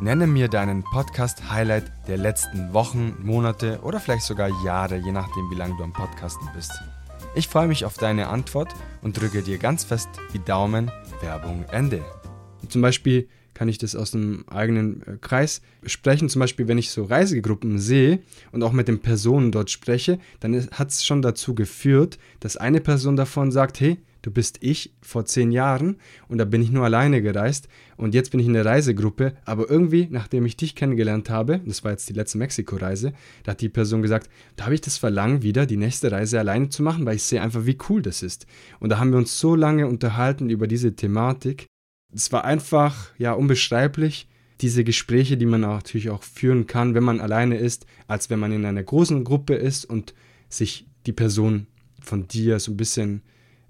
Nenne 0.00 0.28
mir 0.28 0.46
deinen 0.46 0.84
Podcast-Highlight 0.84 1.90
der 2.06 2.18
letzten 2.18 2.72
Wochen, 2.72 3.16
Monate 3.20 3.80
oder 3.82 3.98
vielleicht 3.98 4.22
sogar 4.22 4.48
Jahre, 4.64 4.96
je 4.96 5.10
nachdem, 5.10 5.50
wie 5.50 5.56
lange 5.56 5.76
du 5.76 5.82
am 5.82 5.92
Podcasten 5.92 6.48
bist. 6.54 6.70
Ich 7.34 7.48
freue 7.48 7.66
mich 7.66 7.84
auf 7.84 7.94
deine 7.94 8.28
Antwort 8.28 8.72
und 9.02 9.20
drücke 9.20 9.42
dir 9.42 9.58
ganz 9.58 9.82
fest 9.82 10.08
die 10.32 10.38
Daumen. 10.38 10.92
Werbung 11.20 11.64
Ende. 11.72 12.04
Zum 12.68 12.80
Beispiel 12.80 13.28
kann 13.54 13.68
ich 13.68 13.78
das 13.78 13.96
aus 13.96 14.14
einem 14.14 14.44
eigenen 14.48 15.02
äh, 15.02 15.16
Kreis 15.20 15.62
sprechen. 15.84 16.28
Zum 16.28 16.38
Beispiel, 16.38 16.68
wenn 16.68 16.78
ich 16.78 16.92
so 16.92 17.02
Reisegruppen 17.02 17.80
sehe 17.80 18.20
und 18.52 18.62
auch 18.62 18.70
mit 18.70 18.86
den 18.86 19.00
Personen 19.00 19.50
dort 19.50 19.68
spreche, 19.68 20.20
dann 20.38 20.54
hat 20.70 20.90
es 20.90 21.04
schon 21.04 21.22
dazu 21.22 21.56
geführt, 21.56 22.20
dass 22.38 22.56
eine 22.56 22.80
Person 22.80 23.16
davon 23.16 23.50
sagt, 23.50 23.80
hey, 23.80 23.98
du 24.22 24.30
bist 24.30 24.58
ich 24.60 24.92
vor 25.00 25.24
zehn 25.24 25.52
Jahren 25.52 25.96
und 26.28 26.38
da 26.38 26.44
bin 26.44 26.62
ich 26.62 26.70
nur 26.70 26.84
alleine 26.84 27.22
gereist 27.22 27.68
und 27.96 28.14
jetzt 28.14 28.30
bin 28.30 28.40
ich 28.40 28.46
in 28.46 28.52
der 28.52 28.64
Reisegruppe, 28.64 29.34
aber 29.44 29.68
irgendwie, 29.70 30.08
nachdem 30.10 30.46
ich 30.46 30.56
dich 30.56 30.74
kennengelernt 30.74 31.30
habe, 31.30 31.60
das 31.64 31.84
war 31.84 31.92
jetzt 31.92 32.08
die 32.08 32.14
letzte 32.14 32.38
Mexiko-Reise, 32.38 33.12
da 33.44 33.52
hat 33.52 33.60
die 33.60 33.68
Person 33.68 34.02
gesagt, 34.02 34.28
da 34.56 34.64
habe 34.64 34.74
ich 34.74 34.80
das 34.80 34.98
Verlangen 34.98 35.42
wieder, 35.42 35.66
die 35.66 35.76
nächste 35.76 36.10
Reise 36.10 36.38
alleine 36.38 36.68
zu 36.68 36.82
machen, 36.82 37.06
weil 37.06 37.16
ich 37.16 37.24
sehe 37.24 37.42
einfach, 37.42 37.66
wie 37.66 37.78
cool 37.88 38.02
das 38.02 38.22
ist. 38.22 38.46
Und 38.80 38.90
da 38.90 38.98
haben 38.98 39.10
wir 39.10 39.18
uns 39.18 39.38
so 39.38 39.54
lange 39.54 39.86
unterhalten 39.86 40.50
über 40.50 40.66
diese 40.66 40.94
Thematik. 40.94 41.66
Es 42.12 42.32
war 42.32 42.44
einfach, 42.44 43.12
ja, 43.18 43.32
unbeschreiblich, 43.32 44.28
diese 44.60 44.82
Gespräche, 44.82 45.36
die 45.36 45.46
man 45.46 45.60
natürlich 45.60 46.10
auch 46.10 46.22
führen 46.22 46.66
kann, 46.66 46.94
wenn 46.94 47.04
man 47.04 47.20
alleine 47.20 47.58
ist, 47.58 47.86
als 48.08 48.28
wenn 48.30 48.40
man 48.40 48.52
in 48.52 48.64
einer 48.64 48.82
großen 48.82 49.22
Gruppe 49.24 49.54
ist 49.54 49.84
und 49.84 50.14
sich 50.48 50.86
die 51.06 51.12
Person 51.12 51.66
von 52.00 52.26
dir 52.26 52.58
so 52.58 52.72
ein 52.72 52.76
bisschen 52.76 53.22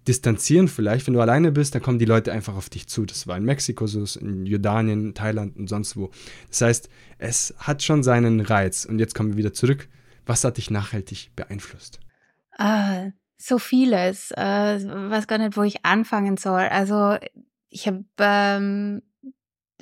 distanzieren 0.08 0.68
vielleicht. 0.68 1.06
Wenn 1.06 1.14
du 1.14 1.20
alleine 1.20 1.52
bist, 1.52 1.74
dann 1.74 1.82
kommen 1.82 1.98
die 1.98 2.06
Leute 2.06 2.32
einfach 2.32 2.56
auf 2.56 2.70
dich 2.70 2.88
zu. 2.88 3.04
Das 3.04 3.26
war 3.26 3.36
in 3.36 3.44
Mexiko 3.44 3.86
so, 3.86 4.18
in 4.18 4.46
Jordanien, 4.46 5.14
Thailand 5.14 5.56
und 5.56 5.68
sonst 5.68 5.96
wo. 5.96 6.10
Das 6.48 6.62
heißt, 6.62 6.88
es 7.18 7.54
hat 7.58 7.82
schon 7.82 8.02
seinen 8.02 8.40
Reiz. 8.40 8.84
Und 8.86 8.98
jetzt 8.98 9.14
kommen 9.14 9.30
wir 9.30 9.36
wieder 9.36 9.52
zurück. 9.52 9.88
Was 10.26 10.44
hat 10.44 10.56
dich 10.56 10.70
nachhaltig 10.70 11.30
beeinflusst? 11.36 12.00
Ah, 12.56 13.10
so 13.36 13.58
vieles. 13.58 14.30
Äh, 14.32 14.40
weiß 14.40 15.26
gar 15.26 15.38
nicht, 15.38 15.56
wo 15.56 15.62
ich 15.62 15.84
anfangen 15.84 16.38
soll. 16.38 16.62
Also 16.62 17.16
ich 17.68 17.86
habe, 17.86 18.04
ähm, 18.18 19.02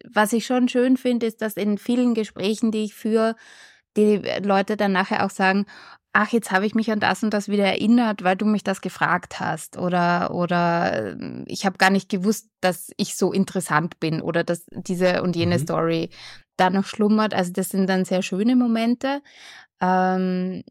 was 0.05 0.33
ich 0.33 0.45
schon 0.45 0.69
schön 0.69 0.97
finde, 0.97 1.27
ist, 1.27 1.41
dass 1.41 1.57
in 1.57 1.79
vielen 1.79 2.15
Gesprächen, 2.15 2.71
die 2.73 2.85
ich 2.85 2.95
führe, 2.95 3.37
die 3.97 4.21
Leute 4.43 4.77
dann 4.77 4.93
nachher 4.93 5.25
auch 5.25 5.31
sagen, 5.31 5.67
ach, 6.19 6.33
jetzt 6.33 6.51
habe 6.51 6.65
ich 6.65 6.75
mich 6.75 6.91
an 6.91 6.99
das 6.99 7.23
und 7.23 7.35
das 7.35 7.51
wieder 7.51 7.67
erinnert, 7.67 8.25
weil 8.25 8.37
du 8.37 8.47
mich 8.47 8.65
das 8.65 8.81
gefragt 8.81 9.39
hast 9.39 9.77
oder 9.77 10.31
oder 10.35 11.13
ähm, 11.13 11.45
ich 11.47 11.67
habe 11.67 11.77
gar 11.77 11.91
nicht 11.91 12.09
gewusst, 12.09 12.49
dass 12.63 12.91
ich 12.97 13.17
so 13.17 13.33
interessant 13.33 14.01
bin 14.01 14.23
oder 14.23 14.43
dass 14.43 14.65
diese 14.71 15.23
und 15.23 15.37
jene 15.37 15.59
mhm. 15.59 15.63
Story 15.63 16.11
da 16.57 16.71
noch 16.71 16.87
schlummert. 16.87 17.35
Also 17.35 17.53
das 17.53 17.69
sind 17.69 17.87
dann 17.87 18.07
sehr 18.07 18.23
schöne 18.23 18.57
Momente. 18.57 19.21
Ähm, 19.83 20.65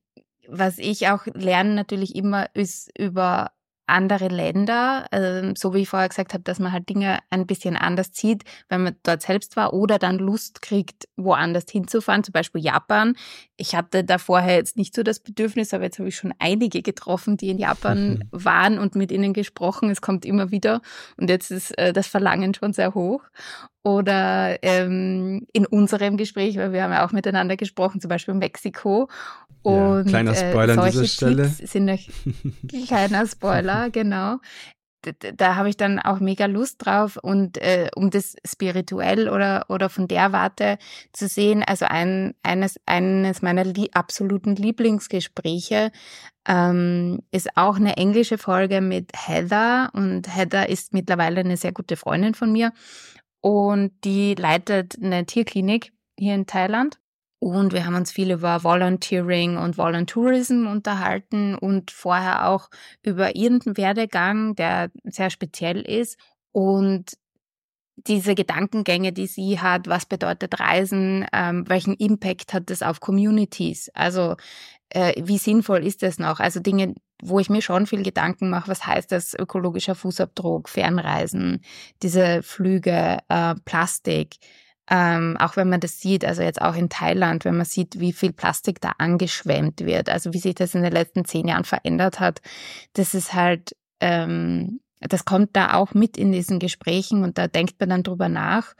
was 0.47 0.79
ich 0.79 1.09
auch 1.09 1.27
lerne 1.35 1.75
natürlich 1.75 2.15
immer 2.15 2.47
ist 2.55 2.89
über 2.97 3.51
andere 3.87 4.27
Länder, 4.27 5.05
äh, 5.11 5.53
so 5.55 5.73
wie 5.73 5.81
ich 5.81 5.89
vorher 5.89 6.09
gesagt 6.09 6.33
habe, 6.33 6.43
dass 6.43 6.59
man 6.59 6.71
halt 6.71 6.89
Dinge 6.89 7.19
ein 7.29 7.45
bisschen 7.45 7.75
anders 7.75 8.11
zieht, 8.11 8.43
wenn 8.69 8.83
man 8.83 8.95
dort 9.03 9.21
selbst 9.21 9.55
war 9.55 9.73
oder 9.73 9.99
dann 9.99 10.17
Lust 10.17 10.61
kriegt, 10.61 11.07
woanders 11.15 11.65
hinzufahren, 11.69 12.23
zum 12.23 12.33
Beispiel 12.33 12.61
Japan. 12.61 13.15
Ich 13.57 13.75
hatte 13.75 14.03
da 14.03 14.17
vorher 14.17 14.55
jetzt 14.55 14.77
nicht 14.77 14.95
so 14.95 15.03
das 15.03 15.19
Bedürfnis, 15.19 15.73
aber 15.73 15.83
jetzt 15.83 15.99
habe 15.99 16.09
ich 16.09 16.15
schon 16.15 16.33
einige 16.39 16.81
getroffen, 16.81 17.37
die 17.37 17.49
in 17.49 17.57
Japan 17.57 18.23
waren 18.31 18.79
und 18.79 18.95
mit 18.95 19.11
ihnen 19.11 19.33
gesprochen. 19.33 19.89
Es 19.89 20.01
kommt 20.01 20.25
immer 20.25 20.51
wieder 20.51 20.81
und 21.17 21.29
jetzt 21.29 21.51
ist 21.51 21.77
äh, 21.77 21.93
das 21.93 22.07
Verlangen 22.07 22.53
schon 22.53 22.73
sehr 22.73 22.93
hoch. 22.93 23.21
Oder 23.85 24.57
ähm, 24.63 25.45
in 25.53 25.67
unserem 25.67 26.17
Gespräch, 26.17 26.57
weil 26.57 26.73
wir 26.73 26.81
haben 26.81 26.91
ja 26.91 27.05
auch 27.05 27.11
miteinander 27.11 27.55
gesprochen, 27.55 28.01
zum 28.01 28.09
Beispiel 28.09 28.33
Mexiko. 28.33 29.09
Und, 29.61 30.05
ja, 30.05 30.09
kleiner 30.09 30.31
äh, 30.31 30.49
Spoiler 30.49 30.73
äh, 30.73 30.77
an 30.79 30.91
dieser 30.91 31.05
Stelle. 31.05 31.45
sind 31.45 31.99
kleiner 32.87 33.27
Spoiler, 33.27 33.89
genau. 33.91 34.37
Da, 35.03 35.11
da 35.35 35.55
habe 35.55 35.69
ich 35.69 35.77
dann 35.77 35.99
auch 35.99 36.19
mega 36.19 36.47
Lust 36.47 36.83
drauf 36.83 37.19
und 37.21 37.59
äh, 37.59 37.91
um 37.95 38.09
das 38.09 38.35
spirituell 38.43 39.29
oder 39.29 39.65
oder 39.69 39.89
von 39.89 40.07
der 40.07 40.31
Warte 40.31 40.79
zu 41.13 41.27
sehen, 41.27 41.63
also 41.63 41.85
ein 41.85 42.33
eines 42.41 42.79
eines 42.87 43.43
meiner 43.43 43.65
li 43.65 43.91
absoluten 43.93 44.55
Lieblingsgespräche 44.55 45.91
ähm, 46.47 47.19
ist 47.29 47.55
auch 47.55 47.75
eine 47.75 47.97
englische 47.97 48.39
Folge 48.39 48.81
mit 48.81 49.11
Heather 49.15 49.91
und 49.93 50.35
Heather 50.35 50.69
ist 50.69 50.91
mittlerweile 50.91 51.41
eine 51.41 51.57
sehr 51.57 51.71
gute 51.71 51.97
Freundin 51.97 52.33
von 52.33 52.51
mir 52.51 52.71
und 53.45 53.91
die 54.03 54.33
leitet 54.33 54.97
eine 54.99 55.23
Tierklinik 55.27 55.93
hier 56.17 56.33
in 56.33 56.47
Thailand 56.47 56.99
und 57.37 57.73
wir 57.73 57.85
haben 57.85 57.93
uns 57.93 58.11
viel 58.11 58.31
über 58.31 58.63
Volunteering 58.63 59.57
und 59.57 59.77
Voluntourism 59.77 60.65
unterhalten 60.65 61.53
und 61.53 61.91
vorher 61.91 62.49
auch 62.49 62.71
über 63.03 63.35
ihren 63.35 63.61
Werdegang, 63.77 64.55
der 64.55 64.89
sehr 65.03 65.29
speziell 65.29 65.81
ist. 65.81 66.17
Und 66.53 67.19
diese 67.97 68.33
Gedankengänge, 68.33 69.13
die 69.13 69.27
sie 69.27 69.59
hat, 69.59 69.87
was 69.87 70.07
bedeutet 70.07 70.59
Reisen, 70.59 71.27
ähm, 71.31 71.69
welchen 71.69 71.93
Impact 71.93 72.51
hat 72.51 72.71
das 72.71 72.81
auf 72.81 72.99
Communities? 72.99 73.91
Also 73.93 74.37
äh, 74.89 75.13
wie 75.23 75.37
sinnvoll 75.37 75.85
ist 75.85 76.01
das 76.01 76.17
noch? 76.17 76.39
Also 76.39 76.61
Dinge, 76.61 76.95
wo 77.21 77.39
ich 77.39 77.49
mir 77.49 77.61
schon 77.61 77.87
viel 77.87 78.03
Gedanken 78.03 78.49
mache, 78.49 78.69
was 78.69 78.85
heißt 78.85 79.11
das 79.11 79.33
ökologischer 79.33 79.95
Fußabdruck, 79.95 80.69
Fernreisen, 80.69 81.61
diese 82.01 82.43
Flüge, 82.43 83.19
äh, 83.29 83.55
Plastik, 83.65 84.37
ähm, 84.89 85.35
auch 85.39 85.55
wenn 85.55 85.69
man 85.69 85.79
das 85.79 85.99
sieht, 85.99 86.23
also 86.23 86.43
jetzt 86.43 86.61
auch 86.61 86.75
in 86.75 86.89
Thailand, 86.89 87.43
wenn 87.43 87.57
man 87.57 87.65
sieht, 87.65 87.99
wie 87.99 88.13
viel 88.13 88.33
Plastik 88.33 88.81
da 88.81 88.91
angeschwemmt 88.97 89.85
wird, 89.85 90.09
also 90.09 90.33
wie 90.33 90.39
sich 90.39 90.55
das 90.55 90.75
in 90.75 90.83
den 90.83 90.91
letzten 90.91 91.25
zehn 91.25 91.47
Jahren 91.47 91.63
verändert 91.63 92.19
hat, 92.19 92.41
das 92.93 93.15
ist 93.15 93.33
halt, 93.33 93.75
ähm, 93.99 94.79
das 94.99 95.25
kommt 95.25 95.55
da 95.55 95.73
auch 95.73 95.93
mit 95.93 96.17
in 96.17 96.31
diesen 96.31 96.59
Gesprächen 96.59 97.23
und 97.23 97.37
da 97.37 97.47
denkt 97.47 97.79
man 97.79 97.89
dann 97.89 98.03
drüber 98.03 98.29
nach. 98.29 98.73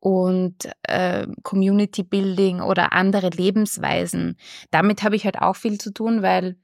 Und 0.00 0.68
äh, 0.82 1.26
Community 1.42 2.02
Building 2.02 2.60
oder 2.60 2.92
andere 2.92 3.30
Lebensweisen, 3.30 4.36
damit 4.70 5.02
habe 5.02 5.16
ich 5.16 5.24
halt 5.24 5.40
auch 5.40 5.56
viel 5.56 5.80
zu 5.80 5.92
tun, 5.94 6.20
weil 6.20 6.56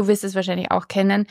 du 0.00 0.08
wirst 0.08 0.24
es 0.24 0.34
wahrscheinlich 0.34 0.70
auch 0.70 0.88
kennen. 0.88 1.26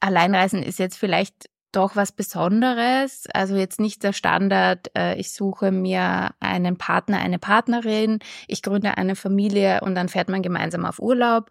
Alleinreisen 0.00 0.62
ist 0.62 0.78
jetzt 0.78 0.96
vielleicht 0.96 1.50
doch 1.72 1.96
was 1.96 2.12
Besonderes. 2.12 3.26
Also 3.34 3.56
jetzt 3.56 3.80
nicht 3.80 4.02
der 4.02 4.12
Standard, 4.12 4.90
äh, 4.96 5.16
ich 5.16 5.32
suche 5.32 5.70
mir 5.72 6.30
einen 6.40 6.78
Partner, 6.78 7.18
eine 7.18 7.38
Partnerin, 7.38 8.20
ich 8.46 8.62
gründe 8.62 8.96
eine 8.96 9.16
Familie 9.16 9.80
und 9.82 9.94
dann 9.94 10.08
fährt 10.08 10.28
man 10.28 10.42
gemeinsam 10.42 10.86
auf 10.86 10.98
Urlaub, 10.98 11.50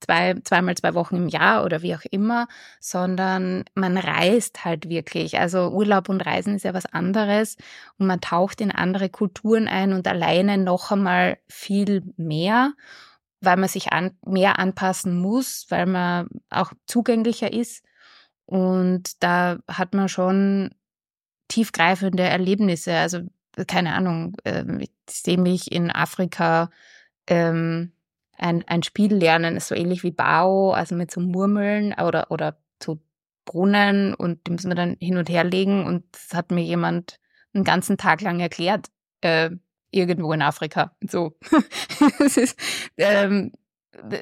zwei, 0.00 0.34
zweimal 0.44 0.74
zwei 0.74 0.94
Wochen 0.94 1.16
im 1.16 1.28
Jahr 1.28 1.64
oder 1.64 1.80
wie 1.80 1.94
auch 1.94 2.04
immer, 2.10 2.46
sondern 2.80 3.64
man 3.74 3.96
reist 3.96 4.64
halt 4.64 4.88
wirklich. 4.88 5.38
Also 5.38 5.70
Urlaub 5.70 6.08
und 6.08 6.20
Reisen 6.20 6.56
ist 6.56 6.64
ja 6.64 6.74
was 6.74 6.86
anderes 6.86 7.56
und 7.98 8.06
man 8.06 8.20
taucht 8.20 8.60
in 8.60 8.70
andere 8.70 9.08
Kulturen 9.08 9.68
ein 9.68 9.92
und 9.92 10.06
alleine 10.08 10.58
noch 10.58 10.90
einmal 10.90 11.38
viel 11.48 12.02
mehr 12.16 12.72
weil 13.44 13.56
man 13.56 13.68
sich 13.68 13.92
an, 13.92 14.16
mehr 14.24 14.58
anpassen 14.58 15.18
muss, 15.18 15.66
weil 15.68 15.86
man 15.86 16.28
auch 16.50 16.72
zugänglicher 16.86 17.52
ist. 17.52 17.84
Und 18.46 19.22
da 19.22 19.58
hat 19.68 19.94
man 19.94 20.08
schon 20.08 20.74
tiefgreifende 21.48 22.22
Erlebnisse. 22.22 22.94
Also 22.94 23.20
keine 23.66 23.94
Ahnung, 23.94 24.36
äh, 24.44 24.64
ich 24.80 24.90
sehe 25.08 25.38
mich 25.38 25.70
in 25.70 25.90
Afrika 25.90 26.70
ähm, 27.26 27.92
ein, 28.36 28.64
ein 28.66 28.82
Spiel 28.82 29.14
lernen, 29.14 29.58
so 29.60 29.74
ähnlich 29.74 30.02
wie 30.02 30.10
Bao, 30.10 30.72
also 30.72 30.94
mit 30.94 31.10
so 31.10 31.20
Murmeln 31.20 31.94
oder, 31.94 32.30
oder 32.30 32.58
so 32.82 33.00
Brunnen 33.44 34.14
und 34.14 34.46
die 34.46 34.52
müssen 34.52 34.70
wir 34.70 34.74
dann 34.74 34.96
hin 35.00 35.16
und 35.16 35.28
her 35.28 35.44
legen 35.44 35.86
und 35.86 36.04
das 36.12 36.36
hat 36.36 36.50
mir 36.50 36.62
jemand 36.62 37.20
einen 37.52 37.64
ganzen 37.64 37.96
Tag 37.96 38.20
lang 38.20 38.40
erklärt, 38.40 38.88
äh, 39.20 39.50
irgendwo 39.94 40.32
in 40.32 40.42
Afrika. 40.42 40.96
So. 41.08 41.36
ist, 42.18 42.58
ähm, 42.96 43.52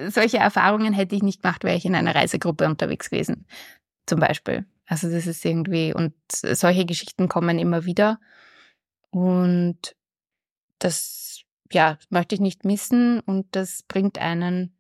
solche 0.08 0.38
Erfahrungen 0.38 0.92
hätte 0.92 1.16
ich 1.16 1.22
nicht 1.22 1.42
gemacht, 1.42 1.64
wäre 1.64 1.76
ich 1.76 1.84
in 1.84 1.94
einer 1.94 2.14
Reisegruppe 2.14 2.66
unterwegs 2.66 3.10
gewesen 3.10 3.46
zum 4.06 4.20
Beispiel. 4.20 4.66
Also 4.86 5.10
das 5.10 5.26
ist 5.26 5.44
irgendwie, 5.44 5.94
und 5.94 6.12
solche 6.30 6.84
Geschichten 6.84 7.28
kommen 7.28 7.58
immer 7.58 7.84
wieder. 7.84 8.20
Und 9.10 9.96
das, 10.78 11.42
ja, 11.70 11.98
möchte 12.10 12.34
ich 12.34 12.40
nicht 12.40 12.64
missen 12.64 13.20
und 13.20 13.46
das 13.52 13.82
bringt 13.86 14.18
einen 14.18 14.76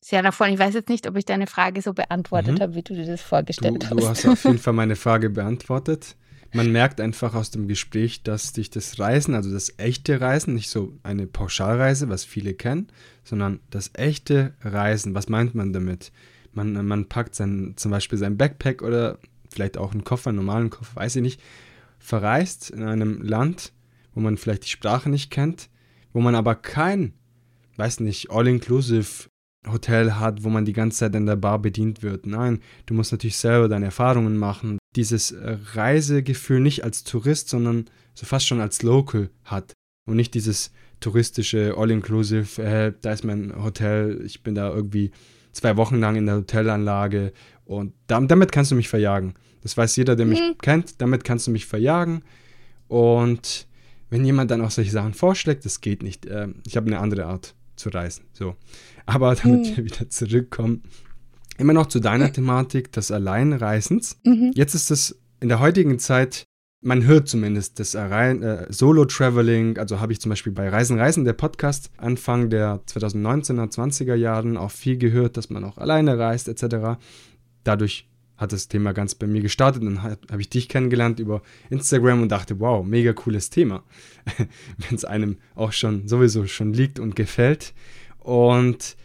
sehr 0.00 0.22
nach 0.22 0.34
vorne. 0.34 0.54
Ich 0.54 0.58
weiß 0.58 0.74
jetzt 0.74 0.88
nicht, 0.88 1.06
ob 1.06 1.16
ich 1.16 1.24
deine 1.24 1.46
Frage 1.46 1.80
so 1.80 1.92
beantwortet 1.92 2.58
mhm. 2.58 2.62
habe, 2.62 2.74
wie 2.74 2.82
du 2.82 2.94
dir 2.94 3.06
das 3.06 3.20
vorgestellt 3.20 3.84
du, 3.84 3.86
hast. 3.86 4.00
Du 4.00 4.08
hast 4.08 4.26
auf 4.26 4.44
jeden 4.44 4.58
Fall 4.58 4.72
meine 4.72 4.96
Frage 4.96 5.30
beantwortet. 5.30 6.16
Man 6.54 6.70
merkt 6.70 7.00
einfach 7.00 7.34
aus 7.34 7.50
dem 7.50 7.66
Gespräch, 7.66 8.22
dass 8.22 8.52
dich 8.52 8.68
das 8.68 8.98
Reisen, 8.98 9.34
also 9.34 9.50
das 9.50 9.78
echte 9.78 10.20
Reisen, 10.20 10.54
nicht 10.54 10.68
so 10.68 10.98
eine 11.02 11.26
Pauschalreise, 11.26 12.08
was 12.08 12.24
viele 12.24 12.52
kennen, 12.52 12.88
sondern 13.24 13.60
das 13.70 13.90
echte 13.94 14.54
Reisen, 14.60 15.14
was 15.14 15.28
meint 15.28 15.54
man 15.54 15.72
damit? 15.72 16.12
Man, 16.52 16.86
man 16.86 17.08
packt 17.08 17.34
sein, 17.34 17.72
zum 17.76 17.90
Beispiel 17.90 18.18
sein 18.18 18.36
Backpack 18.36 18.82
oder 18.82 19.18
vielleicht 19.48 19.78
auch 19.78 19.92
einen 19.92 20.04
Koffer, 20.04 20.28
einen 20.28 20.38
normalen 20.38 20.68
Koffer, 20.68 20.96
weiß 20.96 21.16
ich 21.16 21.22
nicht, 21.22 21.40
verreist 21.98 22.70
in 22.70 22.82
einem 22.82 23.22
Land, 23.22 23.72
wo 24.14 24.20
man 24.20 24.36
vielleicht 24.36 24.64
die 24.64 24.70
Sprache 24.70 25.08
nicht 25.08 25.30
kennt, 25.30 25.70
wo 26.12 26.20
man 26.20 26.34
aber 26.34 26.54
kein, 26.54 27.14
weiß 27.76 28.00
nicht, 28.00 28.30
all-inclusive 28.30 29.28
Hotel 29.66 30.14
hat, 30.14 30.44
wo 30.44 30.48
man 30.48 30.64
die 30.64 30.72
ganze 30.72 30.98
Zeit 30.98 31.14
in 31.14 31.26
der 31.26 31.36
Bar 31.36 31.60
bedient 31.60 32.02
wird. 32.02 32.26
Nein, 32.26 32.60
du 32.86 32.94
musst 32.94 33.12
natürlich 33.12 33.36
selber 33.36 33.68
deine 33.68 33.86
Erfahrungen 33.86 34.36
machen. 34.36 34.78
Dieses 34.96 35.32
äh, 35.32 35.58
Reisegefühl 35.74 36.60
nicht 36.60 36.84
als 36.84 37.04
Tourist, 37.04 37.48
sondern 37.48 37.86
so 38.14 38.26
fast 38.26 38.46
schon 38.46 38.60
als 38.60 38.82
Local 38.82 39.30
hat. 39.44 39.72
Und 40.06 40.16
nicht 40.16 40.34
dieses 40.34 40.72
touristische 41.00 41.74
All-Inclusive, 41.76 42.62
äh, 42.62 42.92
da 43.00 43.12
ist 43.12 43.24
mein 43.24 43.54
Hotel, 43.62 44.20
ich 44.24 44.42
bin 44.42 44.54
da 44.54 44.72
irgendwie 44.72 45.10
zwei 45.52 45.76
Wochen 45.76 45.96
lang 45.96 46.16
in 46.16 46.26
der 46.26 46.36
Hotelanlage 46.36 47.32
und 47.64 47.94
damit 48.06 48.52
kannst 48.52 48.70
du 48.70 48.74
mich 48.74 48.88
verjagen. 48.88 49.34
Das 49.62 49.76
weiß 49.76 49.96
jeder, 49.96 50.16
der 50.16 50.26
mich 50.26 50.40
mhm. 50.40 50.58
kennt, 50.58 51.00
damit 51.00 51.24
kannst 51.24 51.46
du 51.46 51.50
mich 51.50 51.66
verjagen. 51.66 52.22
Und 52.88 53.66
wenn 54.10 54.24
jemand 54.24 54.50
dann 54.50 54.60
auch 54.60 54.70
solche 54.70 54.90
Sachen 54.90 55.14
vorschlägt, 55.14 55.64
das 55.64 55.80
geht 55.80 56.02
nicht. 56.02 56.26
Ähm, 56.26 56.56
ich 56.66 56.76
habe 56.76 56.86
eine 56.86 56.98
andere 56.98 57.26
Art 57.26 57.54
zu 57.76 57.88
reisen. 57.88 58.24
So. 58.32 58.56
Aber 59.06 59.34
damit 59.34 59.70
mhm. 59.70 59.76
wir 59.76 59.84
wieder 59.84 60.10
zurückkommen, 60.10 60.82
immer 61.62 61.72
noch 61.72 61.86
zu 61.86 62.00
deiner 62.00 62.32
Thematik 62.32 62.92
des 62.92 63.10
Alleinreisens. 63.10 64.18
Mhm. 64.24 64.50
Jetzt 64.54 64.74
ist 64.74 64.90
es 64.90 65.18
in 65.40 65.48
der 65.48 65.60
heutigen 65.60 65.98
Zeit, 65.98 66.44
man 66.82 67.04
hört 67.04 67.28
zumindest 67.28 67.78
das 67.78 67.94
äh, 67.94 68.66
Solo-Traveling, 68.68 69.78
also 69.78 70.00
habe 70.00 70.12
ich 70.12 70.20
zum 70.20 70.30
Beispiel 70.30 70.52
bei 70.52 70.68
Reisen, 70.68 70.98
Reisen, 70.98 71.24
der 71.24 71.32
Podcast 71.32 71.90
Anfang 71.96 72.50
der 72.50 72.80
2019er, 72.86 73.72
20er 73.72 74.16
Jahren 74.16 74.56
auch 74.56 74.72
viel 74.72 74.98
gehört, 74.98 75.36
dass 75.36 75.48
man 75.48 75.64
auch 75.64 75.78
alleine 75.78 76.18
reist 76.18 76.48
etc. 76.48 77.00
Dadurch 77.62 78.08
hat 78.36 78.52
das 78.52 78.66
Thema 78.66 78.92
ganz 78.92 79.14
bei 79.14 79.28
mir 79.28 79.40
gestartet. 79.40 79.84
Dann 79.84 80.02
habe 80.02 80.40
ich 80.40 80.50
dich 80.50 80.68
kennengelernt 80.68 81.20
über 81.20 81.42
Instagram 81.70 82.22
und 82.22 82.30
dachte, 82.30 82.58
wow, 82.58 82.84
mega 82.84 83.12
cooles 83.12 83.50
Thema. 83.50 83.84
Wenn 84.36 84.96
es 84.96 85.04
einem 85.04 85.36
auch 85.54 85.72
schon 85.72 86.08
sowieso 86.08 86.46
schon 86.46 86.72
liegt 86.72 86.98
und 86.98 87.14
gefällt. 87.14 87.72
Und 88.18 88.96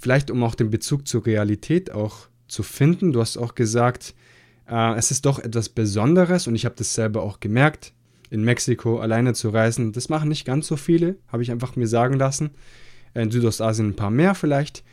vielleicht, 0.00 0.30
um 0.30 0.42
auch 0.42 0.54
den 0.54 0.70
Bezug 0.70 1.06
zur 1.06 1.26
Realität 1.26 1.90
auch 1.90 2.28
zu 2.48 2.62
finden, 2.62 3.12
du 3.12 3.20
hast 3.20 3.36
auch 3.36 3.54
gesagt, 3.54 4.14
äh, 4.68 4.94
es 4.96 5.10
ist 5.10 5.26
doch 5.26 5.38
etwas 5.38 5.68
Besonderes 5.68 6.46
und 6.46 6.54
ich 6.54 6.64
habe 6.64 6.74
das 6.76 6.94
selber 6.94 7.22
auch 7.22 7.40
gemerkt, 7.40 7.92
in 8.30 8.44
Mexiko 8.44 9.00
alleine 9.00 9.34
zu 9.34 9.50
reisen. 9.50 9.92
Das 9.92 10.08
machen 10.08 10.28
nicht 10.28 10.44
ganz 10.44 10.66
so 10.66 10.76
viele, 10.76 11.16
habe 11.28 11.42
ich 11.42 11.50
einfach 11.50 11.76
mir 11.76 11.88
sagen 11.88 12.14
lassen. 12.14 12.50
In 13.14 13.30
Südostasien 13.30 13.88
ein 13.88 13.96
paar 13.96 14.10
mehr 14.10 14.34
vielleicht. 14.34 14.84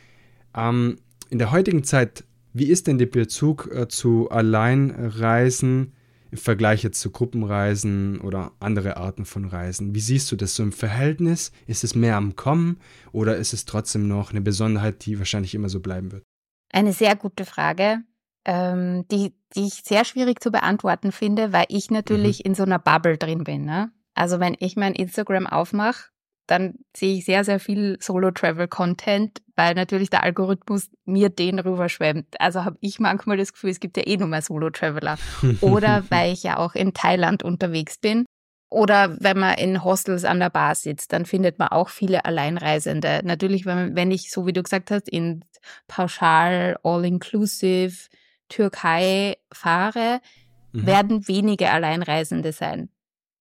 Ähm, 0.56 0.96
in 1.30 1.38
der 1.38 1.52
heutigen 1.52 1.84
Zeit 1.84 2.24
wie 2.52 2.66
ist 2.66 2.86
denn 2.86 2.98
der 2.98 3.06
Bezug 3.06 3.70
äh, 3.72 3.88
zu 3.88 4.30
Alleinreisen 4.30 5.92
im 6.30 6.38
Vergleich 6.38 6.82
jetzt 6.82 7.00
zu 7.00 7.10
Gruppenreisen 7.10 8.20
oder 8.20 8.52
andere 8.60 8.96
Arten 8.96 9.24
von 9.24 9.44
Reisen? 9.44 9.94
Wie 9.94 10.00
siehst 10.00 10.30
du 10.30 10.36
das 10.36 10.54
so 10.54 10.62
im 10.62 10.72
Verhältnis? 10.72 11.52
Ist 11.66 11.84
es 11.84 11.94
mehr 11.94 12.16
am 12.16 12.36
Kommen 12.36 12.78
oder 13.12 13.36
ist 13.36 13.52
es 13.52 13.64
trotzdem 13.64 14.08
noch 14.08 14.30
eine 14.30 14.40
Besonderheit, 14.40 15.04
die 15.06 15.18
wahrscheinlich 15.18 15.54
immer 15.54 15.68
so 15.68 15.80
bleiben 15.80 16.12
wird? 16.12 16.24
Eine 16.70 16.92
sehr 16.92 17.16
gute 17.16 17.44
Frage, 17.44 18.02
ähm, 18.44 19.06
die, 19.10 19.34
die 19.56 19.66
ich 19.66 19.82
sehr 19.84 20.04
schwierig 20.04 20.42
zu 20.42 20.50
beantworten 20.50 21.12
finde, 21.12 21.52
weil 21.52 21.66
ich 21.68 21.90
natürlich 21.90 22.40
mhm. 22.40 22.46
in 22.46 22.54
so 22.54 22.62
einer 22.64 22.78
Bubble 22.78 23.16
drin 23.16 23.44
bin. 23.44 23.64
Ne? 23.64 23.90
Also 24.14 24.40
wenn 24.40 24.56
ich 24.58 24.76
mein 24.76 24.94
Instagram 24.94 25.46
aufmache, 25.46 26.10
dann 26.48 26.74
sehe 26.96 27.18
ich 27.18 27.26
sehr, 27.26 27.44
sehr 27.44 27.60
viel 27.60 27.98
Solo-Travel-Content, 28.00 29.42
weil 29.54 29.74
natürlich 29.74 30.08
der 30.08 30.24
Algorithmus 30.24 30.90
mir 31.04 31.28
den 31.28 31.58
rüberschwemmt. 31.58 32.40
Also 32.40 32.64
habe 32.64 32.78
ich 32.80 32.98
manchmal 32.98 33.36
das 33.36 33.52
Gefühl, 33.52 33.70
es 33.70 33.80
gibt 33.80 33.98
ja 33.98 34.06
eh 34.06 34.16
nur 34.16 34.28
mehr 34.28 34.40
Solo-Traveler. 34.42 35.18
Oder 35.60 36.04
weil 36.10 36.32
ich 36.32 36.42
ja 36.42 36.56
auch 36.56 36.74
in 36.74 36.94
Thailand 36.94 37.42
unterwegs 37.42 37.98
bin. 37.98 38.24
Oder 38.70 39.16
wenn 39.20 39.38
man 39.38 39.58
in 39.58 39.84
Hostels 39.84 40.24
an 40.24 40.40
der 40.40 40.50
Bar 40.50 40.74
sitzt, 40.74 41.12
dann 41.12 41.26
findet 41.26 41.58
man 41.58 41.68
auch 41.68 41.90
viele 41.90 42.24
Alleinreisende. 42.24 43.20
Natürlich, 43.24 43.66
wenn, 43.66 43.94
wenn 43.94 44.10
ich, 44.10 44.30
so 44.30 44.46
wie 44.46 44.52
du 44.52 44.62
gesagt 44.62 44.90
hast, 44.90 45.08
in 45.08 45.44
Pauschal, 45.86 46.78
All-Inclusive, 46.82 48.08
Türkei 48.48 49.36
fahre, 49.52 50.20
mhm. 50.72 50.86
werden 50.86 51.28
wenige 51.28 51.70
Alleinreisende 51.70 52.52
sein. 52.52 52.88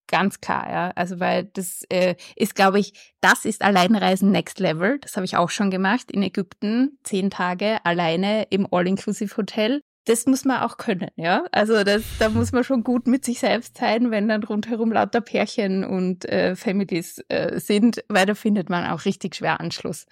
Ganz 0.07 0.39
klar, 0.39 0.69
ja. 0.69 0.91
Also 0.95 1.19
weil 1.19 1.45
das 1.45 1.83
äh, 1.89 2.15
ist, 2.35 2.55
glaube 2.55 2.79
ich, 2.79 2.93
das 3.19 3.45
ist 3.45 3.61
Alleinreisen 3.61 4.31
Next 4.31 4.59
Level. 4.59 4.99
Das 4.99 5.15
habe 5.15 5.25
ich 5.25 5.35
auch 5.35 5.49
schon 5.49 5.69
gemacht 5.69 6.11
in 6.11 6.23
Ägypten, 6.23 6.97
zehn 7.03 7.29
Tage 7.29 7.79
alleine 7.85 8.43
im 8.49 8.67
All-Inclusive-Hotel. 8.71 9.81
Das 10.05 10.25
muss 10.25 10.45
man 10.45 10.61
auch 10.61 10.77
können, 10.77 11.09
ja. 11.17 11.43
Also 11.51 11.83
das, 11.83 12.03
da 12.17 12.29
muss 12.29 12.53
man 12.53 12.63
schon 12.63 12.85
gut 12.85 13.07
mit 13.07 13.25
sich 13.25 13.39
selbst 13.39 13.77
sein, 13.77 14.09
wenn 14.09 14.29
dann 14.29 14.41
rundherum 14.41 14.93
lauter 14.93 15.19
Pärchen 15.19 15.83
und 15.83 16.23
äh, 16.23 16.55
Families 16.55 17.21
äh, 17.27 17.59
sind, 17.59 18.01
weil 18.07 18.25
da 18.25 18.33
findet 18.33 18.69
man 18.69 18.89
auch 18.89 19.03
richtig 19.03 19.35
schwer 19.35 19.59
Anschluss. 19.59 20.05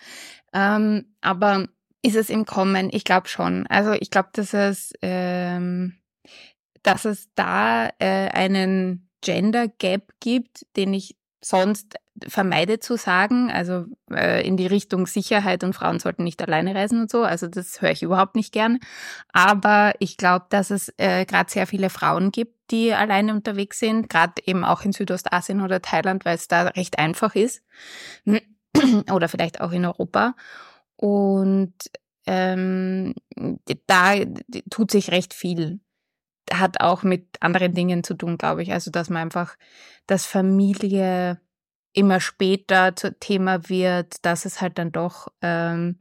Ähm, 0.53 1.15
aber 1.21 1.69
ist 2.01 2.17
es 2.17 2.29
im 2.29 2.45
Kommen? 2.45 2.89
Ich 2.91 3.05
glaube 3.05 3.29
schon. 3.29 3.67
Also 3.67 3.93
ich 3.93 4.11
glaube, 4.11 4.29
dass 4.33 4.53
es, 4.53 4.91
ähm, 5.01 5.95
dass 6.83 7.05
es 7.05 7.29
da 7.33 7.87
äh, 7.99 8.27
einen 8.29 9.04
Gender 9.25 9.67
Gap 9.67 10.13
gibt, 10.19 10.65
den 10.77 10.93
ich 10.93 11.17
sonst 11.41 11.95
vermeide 12.27 12.79
zu 12.79 12.97
sagen, 12.97 13.51
also 13.51 13.85
äh, 14.09 14.45
in 14.47 14.57
die 14.57 14.67
Richtung 14.67 15.05
Sicherheit 15.05 15.63
und 15.63 15.73
Frauen 15.73 15.99
sollten 15.99 16.23
nicht 16.23 16.41
alleine 16.41 16.73
reisen 16.73 17.01
und 17.01 17.11
so. 17.11 17.23
Also 17.23 17.47
das 17.47 17.81
höre 17.81 17.91
ich 17.91 18.03
überhaupt 18.03 18.35
nicht 18.35 18.53
gern. 18.53 18.79
Aber 19.33 19.93
ich 19.99 20.17
glaube, 20.17 20.45
dass 20.49 20.71
es 20.71 20.93
äh, 20.97 21.25
gerade 21.25 21.51
sehr 21.51 21.67
viele 21.67 21.89
Frauen 21.89 22.31
gibt, 22.31 22.71
die 22.71 22.93
alleine 22.93 23.33
unterwegs 23.33 23.79
sind, 23.79 24.09
gerade 24.09 24.33
eben 24.45 24.63
auch 24.63 24.83
in 24.83 24.93
Südostasien 24.93 25.61
oder 25.61 25.81
Thailand, 25.81 26.25
weil 26.25 26.35
es 26.35 26.47
da 26.47 26.63
recht 26.63 26.97
einfach 26.97 27.35
ist. 27.35 27.61
oder 29.11 29.27
vielleicht 29.27 29.61
auch 29.61 29.71
in 29.71 29.85
Europa. 29.85 30.35
Und 30.95 31.73
ähm, 32.25 33.13
da 33.87 34.15
tut 34.69 34.89
sich 34.89 35.11
recht 35.11 35.33
viel 35.33 35.79
hat 36.51 36.81
auch 36.81 37.03
mit 37.03 37.37
anderen 37.41 37.73
Dingen 37.73 38.03
zu 38.03 38.13
tun, 38.13 38.37
glaube 38.37 38.63
ich. 38.63 38.71
Also, 38.71 38.91
dass 38.91 39.09
man 39.09 39.23
einfach, 39.23 39.55
dass 40.07 40.25
Familie 40.25 41.39
immer 41.93 42.19
später 42.19 42.95
zu 42.95 43.17
Thema 43.17 43.69
wird, 43.69 44.25
dass 44.25 44.45
es 44.45 44.61
halt 44.61 44.77
dann 44.77 44.91
doch 44.91 45.29
ähm, 45.41 45.99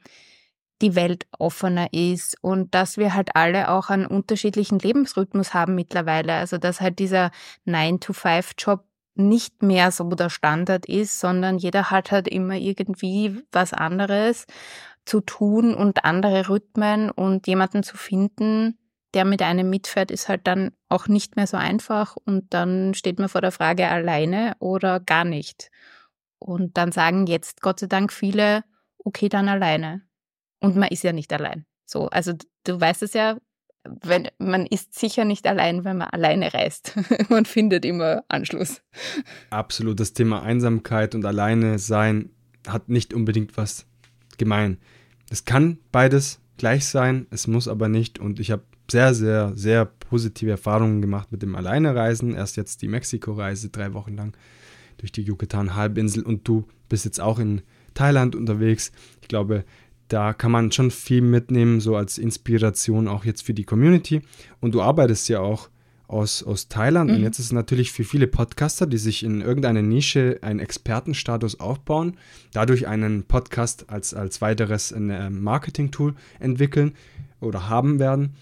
die 0.83 0.97
Welt 0.97 1.27
offener 1.39 1.93
ist 1.93 2.37
und 2.43 2.75
dass 2.75 2.99
wir 2.99 3.15
halt 3.15 3.37
alle 3.37 3.71
auch 3.71 3.91
einen 3.91 4.07
unterschiedlichen 4.07 4.79
Lebensrhythmus 4.79 5.55
haben 5.55 5.75
mittlerweile. 5.75 6.35
Also, 6.35 6.59
dass 6.59 6.81
halt 6.81 6.99
dieser 6.99 7.31
9-to-5-Job 7.67 8.85
nicht 9.17 9.63
mehr 9.63 9.93
so 9.93 10.05
der 10.11 10.31
Standard 10.31 10.87
ist, 10.87 11.21
sondern 11.21 11.59
jeder 11.59 11.91
hat 11.91 12.11
halt 12.11 12.29
immer 12.29 12.55
irgendwie 12.55 13.43
was 13.53 13.73
anderes 13.73 14.47
zu 15.05 15.21
tun 15.21 15.75
und 15.75 16.05
andere 16.05 16.49
Rhythmen 16.49 17.11
und 17.11 17.47
jemanden 17.47 17.83
zu 17.83 17.97
finden, 17.97 18.79
der 19.15 19.25
mit 19.25 19.43
einem 19.43 19.71
mitfährt, 19.71 20.11
ist 20.11 20.29
halt 20.29 20.47
dann 20.47 20.73
auch 20.89 21.09
nicht 21.09 21.37
mehr 21.37 21.47
so 21.47 21.57
einfach 21.57 22.17
und 22.25 22.53
dann 22.53 22.95
steht 22.95 23.19
man 23.19 23.29
vor 23.29 23.41
der 23.41 23.53
Frage 23.53 23.89
alleine 23.89 24.57
oder 24.59 25.01
gar 25.01 25.25
nicht. 25.25 25.71
Und 26.39 26.77
dann 26.77 26.93
sagen 26.93 27.27
jetzt 27.27 27.63
Gott 27.63 27.81
sei 27.81 27.87
Dank 27.87 28.13
viele, 28.13 28.65
okay, 28.99 29.29
dann 29.29 29.49
alleine. 29.49 30.03
Und 30.61 30.77
man 30.77 30.89
ist 30.89 31.05
ja 31.05 31.13
nicht 31.13 31.33
allein. 31.33 31.65
So, 31.87 32.09
also 32.09 32.33
du 32.65 32.81
weißt 32.81 33.03
es 33.03 33.15
ja, 33.15 33.39
wenn, 34.03 34.29
man 34.39 34.67
ist 34.67 34.99
sicher 34.99 35.25
nicht 35.25 35.47
allein, 35.47 35.85
wenn 35.85 35.99
man 35.99 36.09
alleine 36.09 36.53
reist. 36.53 36.95
man 37.29 37.45
findet 37.45 37.85
immer 37.85 38.25
Anschluss. 38.29 38.83
Absolut. 39.51 40.01
Das 40.01 40.15
Thema 40.15 40.43
Einsamkeit 40.43 41.15
und 41.15 41.25
alleine 41.25 41.79
sein 41.79 42.31
hat 42.67 42.89
nicht 42.89 43.13
unbedingt 43.13 43.57
was 43.57 43.87
gemein. 44.39 44.79
Es 45.31 45.45
kann 45.45 45.79
beides 45.93 46.41
gleich 46.57 46.87
sein, 46.87 47.27
es 47.31 47.47
muss 47.47 47.69
aber 47.69 47.89
nicht. 47.89 48.19
Und 48.19 48.41
ich 48.41 48.51
habe 48.51 48.63
sehr, 48.91 49.15
sehr, 49.15 49.53
sehr 49.57 49.87
positive 49.87 50.51
Erfahrungen 50.51 51.01
gemacht 51.01 51.33
mit 51.33 51.43
dem 51.43 51.55
Alleinereisen. 51.55 52.35
Erst 52.35 52.57
jetzt 52.57 52.83
die 52.83 52.89
Mexiko-Reise, 52.89 53.71
drei 53.71 53.95
Wochen 53.95 54.15
lang 54.15 54.37
durch 54.99 55.13
die 55.13 55.23
Yucatan-Halbinsel 55.23 56.23
und 56.23 56.47
du 56.47 56.67
bist 56.89 57.05
jetzt 57.05 57.21
auch 57.21 57.39
in 57.39 57.63
Thailand 57.95 58.37
unterwegs. 58.37 58.93
Ich 59.23 59.29
glaube, 59.29 59.65
da 60.09 60.33
kann 60.33 60.53
man 60.53 60.71
schon 60.71 60.91
viel 60.91 61.23
mitnehmen, 61.23 61.81
so 61.81 61.97
als 61.97 62.19
Inspiration 62.19 63.09
auch 63.09 63.25
jetzt 63.25 63.43
für 63.43 63.55
die 63.55 63.65
Community. 63.65 64.23
Und 64.61 64.75
du 64.75 64.83
arbeitest 64.83 65.29
ja 65.29 65.41
auch 65.41 65.71
aus, 66.15 66.45
aus 66.45 66.69
Thailand. 66.69 67.11
Mhm. 67.11 67.17
Und 67.17 67.23
jetzt 67.23 67.39
ist 67.41 67.47
es 67.47 67.53
natürlich 67.53 67.91
für 67.91 68.05
viele 68.05 68.29
Podcaster, 68.29 68.87
die 68.87 68.99
sich 68.99 69.25
in 69.25 69.41
irgendeiner 69.41 69.83
Nische 69.83 70.39
einen 70.43 70.61
Expertenstatus 70.61 71.59
aufbauen, 71.59 72.17
dadurch 72.53 72.87
einen 72.87 73.25
Podcast 73.25 73.91
als, 73.91 74.15
als 74.15 74.41
weiteres 74.41 74.93
äh, 74.93 75.01
Marketing-Tool 75.01 76.15
entwickeln 76.39 76.95
oder 77.41 77.69
haben 77.69 77.99
werden. 77.99 78.35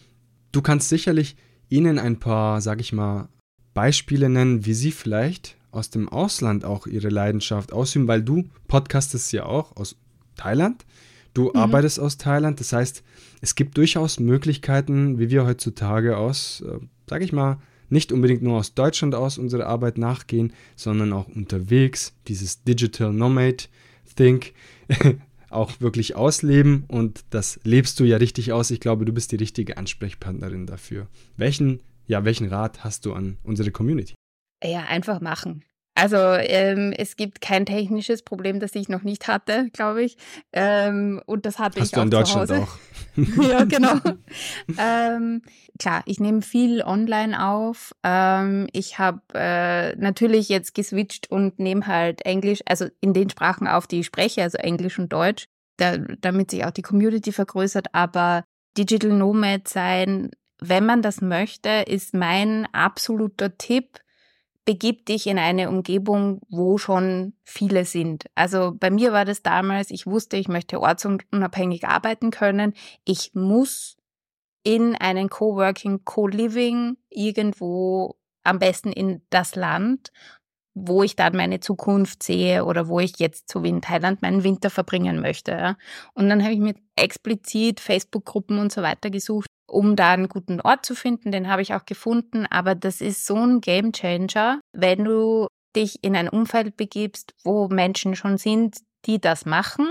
Du 0.52 0.60
kannst 0.60 0.90
sicherlich 0.90 1.36
ihnen 1.70 1.98
ein 1.98 2.18
paar, 2.18 2.60
sag 2.60 2.80
ich 2.80 2.92
mal, 2.92 3.28
Beispiele 3.72 4.28
nennen, 4.28 4.66
wie 4.66 4.74
sie 4.74 4.92
vielleicht 4.92 5.56
aus 5.70 5.88
dem 5.88 6.10
Ausland 6.10 6.66
auch 6.66 6.86
ihre 6.86 7.08
Leidenschaft 7.08 7.72
ausüben, 7.72 8.06
weil 8.06 8.22
du 8.22 8.44
podcastest 8.68 9.32
ja 9.32 9.46
auch 9.46 9.74
aus 9.76 9.96
Thailand. 10.36 10.84
Du 11.32 11.44
mhm. 11.44 11.56
arbeitest 11.56 11.98
aus 11.98 12.18
Thailand, 12.18 12.60
das 12.60 12.74
heißt, 12.74 13.02
es 13.40 13.54
gibt 13.54 13.78
durchaus 13.78 14.20
Möglichkeiten, 14.20 15.18
wie 15.18 15.30
wir 15.30 15.46
heutzutage 15.46 16.18
aus, 16.18 16.62
äh, 16.66 16.78
sage 17.12 17.26
ich 17.26 17.32
mal, 17.34 17.58
nicht 17.90 18.10
unbedingt 18.10 18.40
nur 18.40 18.56
aus 18.56 18.72
Deutschland 18.72 19.14
aus 19.14 19.36
unsere 19.36 19.66
Arbeit 19.66 19.98
nachgehen, 19.98 20.54
sondern 20.76 21.12
auch 21.12 21.28
unterwegs, 21.28 22.14
dieses 22.26 22.64
Digital 22.64 23.12
Nomad 23.12 23.68
Think 24.16 24.54
auch 25.50 25.78
wirklich 25.82 26.16
ausleben 26.16 26.84
und 26.88 27.26
das 27.28 27.60
lebst 27.64 28.00
du 28.00 28.04
ja 28.04 28.16
richtig 28.16 28.50
aus. 28.50 28.70
Ich 28.70 28.80
glaube, 28.80 29.04
du 29.04 29.12
bist 29.12 29.30
die 29.30 29.36
richtige 29.36 29.76
Ansprechpartnerin 29.76 30.64
dafür. 30.66 31.06
Welchen, 31.36 31.80
ja, 32.06 32.24
welchen 32.24 32.48
Rat 32.48 32.82
hast 32.82 33.04
du 33.04 33.12
an 33.12 33.36
unsere 33.42 33.70
Community? 33.72 34.14
Ja, 34.64 34.84
einfach 34.84 35.20
machen. 35.20 35.62
Also 35.94 36.16
ähm, 36.16 36.94
es 36.96 37.16
gibt 37.16 37.40
kein 37.42 37.66
technisches 37.66 38.22
Problem, 38.22 38.60
das 38.60 38.74
ich 38.74 38.88
noch 38.88 39.02
nicht 39.02 39.28
hatte, 39.28 39.68
glaube 39.72 40.02
ich. 40.02 40.16
Ähm, 40.52 41.20
und 41.26 41.44
das 41.44 41.58
hatte 41.58 41.80
Hast 41.80 41.92
ich 41.92 41.98
auch 41.98 42.02
in 42.02 42.10
Deutschland 42.10 42.48
zu 42.48 42.54
Hause. 42.56 42.66
auch. 42.66 42.78
ja, 43.42 43.64
genau. 43.64 43.94
ähm, 44.78 45.42
klar, 45.78 46.02
ich 46.06 46.18
nehme 46.18 46.40
viel 46.40 46.82
online 46.82 47.46
auf. 47.46 47.94
Ähm, 48.02 48.68
ich 48.72 48.98
habe 48.98 49.20
äh, 49.34 49.94
natürlich 49.96 50.48
jetzt 50.48 50.74
geswitcht 50.74 51.30
und 51.30 51.58
nehme 51.58 51.86
halt 51.86 52.24
Englisch, 52.24 52.60
also 52.64 52.86
in 53.00 53.12
den 53.12 53.28
Sprachen 53.28 53.66
auf, 53.66 53.86
die 53.86 54.00
ich 54.00 54.06
spreche, 54.06 54.42
also 54.42 54.56
Englisch 54.56 54.98
und 54.98 55.12
Deutsch, 55.12 55.44
da, 55.76 55.98
damit 55.98 56.50
sich 56.50 56.64
auch 56.64 56.70
die 56.70 56.82
Community 56.82 57.32
vergrößert. 57.32 57.88
Aber 57.94 58.44
Digital 58.78 59.10
Nomad 59.10 59.68
sein, 59.68 60.30
wenn 60.58 60.86
man 60.86 61.02
das 61.02 61.20
möchte, 61.20 61.84
ist 61.86 62.14
mein 62.14 62.66
absoluter 62.72 63.58
Tipp 63.58 63.98
begib 64.64 65.06
dich 65.06 65.26
in 65.26 65.38
eine 65.38 65.68
Umgebung, 65.68 66.40
wo 66.48 66.78
schon 66.78 67.34
viele 67.44 67.84
sind. 67.84 68.26
Also 68.34 68.72
bei 68.78 68.90
mir 68.90 69.12
war 69.12 69.24
das 69.24 69.42
damals, 69.42 69.90
ich 69.90 70.06
wusste, 70.06 70.36
ich 70.36 70.48
möchte 70.48 70.80
ortsunabhängig 70.80 71.86
arbeiten 71.86 72.30
können. 72.30 72.74
Ich 73.04 73.32
muss 73.34 73.96
in 74.64 74.94
einen 74.94 75.28
Coworking, 75.28 76.04
Co-Living 76.04 76.96
irgendwo 77.10 78.16
am 78.44 78.58
besten 78.58 78.92
in 78.92 79.22
das 79.30 79.56
Land, 79.56 80.12
wo 80.74 81.02
ich 81.02 81.16
dann 81.16 81.36
meine 81.36 81.60
Zukunft 81.60 82.22
sehe 82.22 82.64
oder 82.64 82.88
wo 82.88 83.00
ich 83.00 83.18
jetzt 83.18 83.50
so 83.50 83.62
wie 83.62 83.68
in 83.68 83.82
Thailand 83.82 84.22
meinen 84.22 84.44
Winter 84.44 84.70
verbringen 84.70 85.20
möchte. 85.20 85.76
Und 86.14 86.28
dann 86.28 86.42
habe 86.42 86.54
ich 86.54 86.60
mir 86.60 86.74
explizit 86.96 87.80
Facebook-Gruppen 87.80 88.58
und 88.58 88.72
so 88.72 88.82
weiter 88.82 89.10
gesucht, 89.10 89.48
um 89.72 89.96
da 89.96 90.12
einen 90.12 90.28
guten 90.28 90.60
Ort 90.60 90.84
zu 90.84 90.94
finden. 90.94 91.32
Den 91.32 91.48
habe 91.48 91.62
ich 91.62 91.74
auch 91.74 91.86
gefunden. 91.86 92.46
Aber 92.46 92.74
das 92.74 93.00
ist 93.00 93.26
so 93.26 93.36
ein 93.36 93.60
Game 93.60 93.92
Changer, 93.92 94.60
wenn 94.72 95.04
du 95.04 95.46
dich 95.74 96.04
in 96.04 96.14
ein 96.14 96.28
Umfeld 96.28 96.76
begibst, 96.76 97.34
wo 97.42 97.68
Menschen 97.68 98.14
schon 98.14 98.36
sind, 98.36 98.76
die 99.06 99.20
das 99.20 99.46
machen. 99.46 99.88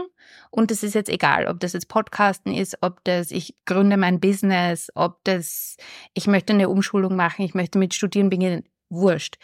Und 0.52 0.72
es 0.72 0.84
ist 0.84 0.94
jetzt 0.94 1.10
egal, 1.10 1.48
ob 1.48 1.60
das 1.60 1.74
jetzt 1.74 1.88
Podcasten 1.88 2.54
ist, 2.54 2.78
ob 2.82 3.04
das 3.04 3.32
ich 3.32 3.56
gründe 3.65 3.98
mein 3.98 4.20
Business, 4.20 4.89
ob 4.94 5.24
das 5.24 5.76
ich 6.13 6.28
möchte 6.28 6.54
eine 6.54 6.70
Umschulung 6.70 7.15
machen, 7.15 7.44
ich 7.44 7.56
möchte 7.56 7.80
mit 7.80 7.94
Studieren 7.94 8.30
beginnen, 8.30 8.63
wurscht. 8.89 9.38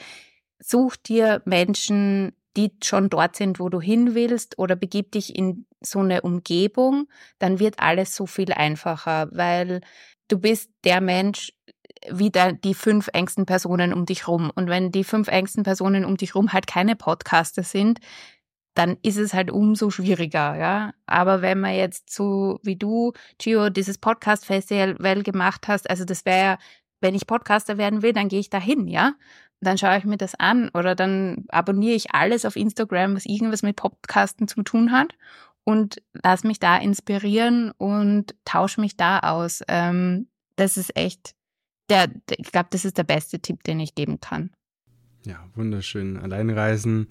Such 0.59 0.95
dir 0.97 1.41
Menschen, 1.45 2.33
die 2.55 2.71
schon 2.83 3.09
dort 3.09 3.35
sind, 3.35 3.59
wo 3.59 3.69
du 3.69 3.81
hin 3.81 4.15
willst, 4.15 4.57
oder 4.57 4.75
begib 4.75 5.11
dich 5.11 5.35
in 5.35 5.65
so 5.81 5.99
eine 5.99 6.21
Umgebung, 6.21 7.07
dann 7.39 7.59
wird 7.59 7.79
alles 7.79 8.15
so 8.15 8.25
viel 8.25 8.53
einfacher, 8.53 9.29
weil 9.31 9.81
du 10.27 10.39
bist 10.39 10.69
der 10.83 11.01
Mensch, 11.01 11.53
wie 12.09 12.31
da 12.31 12.51
die 12.51 12.73
fünf 12.73 13.09
engsten 13.13 13.45
Personen 13.45 13.93
um 13.93 14.05
dich 14.05 14.27
rum. 14.27 14.51
Und 14.53 14.67
wenn 14.69 14.91
die 14.91 15.03
fünf 15.03 15.27
engsten 15.27 15.63
Personen 15.63 16.05
um 16.05 16.17
dich 16.17 16.35
rum 16.35 16.53
halt 16.53 16.67
keine 16.67 16.95
Podcaster 16.95 17.63
sind, 17.63 17.99
dann 18.75 18.97
ist 19.01 19.17
es 19.17 19.33
halt 19.33 19.49
umso 19.49 19.89
schwieriger, 19.89 20.55
ja. 20.55 20.93
Aber 21.07 21.41
wenn 21.41 21.59
man 21.59 21.73
jetzt 21.73 22.13
so 22.13 22.59
wie 22.61 22.75
du, 22.75 23.13
Gio, 23.39 23.69
dieses 23.69 23.97
Podcast-Festival 23.97 25.23
gemacht 25.23 25.67
hast, 25.67 25.89
also 25.89 26.05
das 26.05 26.25
wäre 26.25 26.43
ja, 26.43 26.57
wenn 27.01 27.15
ich 27.15 27.25
Podcaster 27.25 27.77
werden 27.77 28.03
will, 28.03 28.13
dann 28.13 28.27
gehe 28.27 28.39
ich 28.39 28.51
da 28.51 28.59
hin, 28.59 28.87
ja. 28.87 29.13
Dann 29.61 29.79
schaue 29.79 29.97
ich 29.97 30.03
mir 30.03 30.17
das 30.17 30.35
an 30.35 30.69
oder 30.75 30.93
dann 30.93 31.45
abonniere 31.49 31.95
ich 31.95 32.13
alles 32.13 32.45
auf 32.45 32.55
Instagram, 32.55 33.15
was 33.15 33.25
irgendwas 33.25 33.63
mit 33.63 33.77
Podcasten 33.77 34.47
zu 34.47 34.61
tun 34.61 34.91
hat 34.91 35.15
und 35.67 36.01
lass 36.23 36.45
mich 36.45 36.59
da 36.59 36.77
inspirieren 36.77 37.71
und 37.71 38.33
tausche 38.45 38.79
mich 38.79 38.95
da 38.95 39.19
aus. 39.19 39.61
Ähm, 39.67 40.27
das 40.55 40.77
ist 40.77 40.95
echt, 40.95 41.35
der, 41.89 42.09
ich 42.37 42.53
glaube, 42.53 42.69
das 42.69 42.85
ist 42.85 42.97
der 42.97 43.03
beste 43.03 43.41
Tipp, 43.41 43.63
den 43.63 43.81
ich 43.81 43.93
geben 43.93 44.21
kann. 44.21 44.51
Ja, 45.25 45.45
wunderschön. 45.55 46.15
Alleinreisen, 46.15 47.07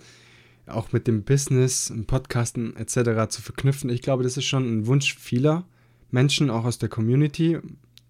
auch 0.66 0.90
mit 0.92 1.06
dem 1.06 1.22
Business, 1.22 1.92
Podcasten 2.06 2.74
etc. 2.76 3.28
zu 3.28 3.42
verknüpfen. 3.42 3.90
Ich 3.90 4.00
glaube, 4.00 4.22
das 4.22 4.38
ist 4.38 4.46
schon 4.46 4.64
ein 4.64 4.86
Wunsch 4.86 5.18
vieler 5.18 5.66
Menschen, 6.10 6.48
auch 6.48 6.64
aus 6.64 6.78
der 6.78 6.88
Community. 6.88 7.58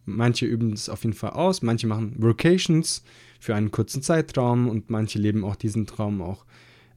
Manche 0.05 0.47
üben 0.47 0.73
es 0.73 0.89
auf 0.89 1.03
jeden 1.03 1.17
Fall 1.17 1.31
aus, 1.31 1.63
manche 1.63 1.89
machen 1.89 2.15
Vocations 2.23 3.03
für 3.41 3.57
einen 3.57 3.73
kurzen 3.73 4.01
Zeitraum 4.01 4.69
und 4.69 4.91
manche 4.91 5.19
leben 5.19 5.45
auch 5.45 5.57
diesen 5.57 5.89
Traum 5.89 6.23
auch, 6.23 6.47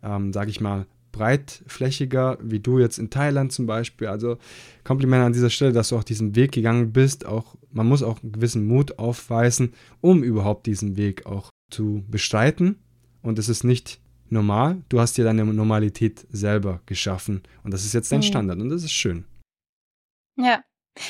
ähm, 0.03 0.33
sage 0.33 0.51
ich 0.51 0.62
mal, 0.62 0.85
breitflächiger, 1.11 2.37
wie 2.41 2.59
du 2.59 2.79
jetzt 2.79 2.99
in 2.99 3.09
Thailand 3.09 3.51
zum 3.51 3.65
Beispiel. 3.65 4.07
Also 4.07 4.37
Kompliment 4.83 5.23
an 5.23 5.33
dieser 5.33 5.49
Stelle, 5.49 5.73
dass 5.73 5.89
du 5.89 5.97
auch 5.97 6.03
diesen 6.03 6.35
Weg 6.35 6.51
gegangen 6.51 6.91
bist. 6.91 7.25
Auch 7.25 7.55
man 7.71 7.87
muss 7.87 8.03
auch 8.03 8.21
einen 8.21 8.31
gewissen 8.31 8.65
Mut 8.65 8.99
aufweisen, 8.99 9.73
um 10.01 10.23
überhaupt 10.23 10.65
diesen 10.65 10.97
Weg 10.97 11.25
auch 11.25 11.49
zu 11.71 12.03
bestreiten. 12.07 12.79
Und 13.21 13.39
es 13.39 13.49
ist 13.49 13.63
nicht 13.63 13.99
normal. 14.29 14.81
Du 14.89 14.99
hast 14.99 15.17
dir 15.17 15.25
deine 15.25 15.45
Normalität 15.45 16.25
selber 16.29 16.81
geschaffen. 16.85 17.43
Und 17.63 17.73
das 17.73 17.85
ist 17.85 17.93
jetzt 17.93 18.11
dein 18.11 18.19
mhm. 18.19 18.23
Standard. 18.23 18.59
Und 18.59 18.69
das 18.69 18.83
ist 18.83 18.93
schön. 18.93 19.25
Ja. 20.35 20.63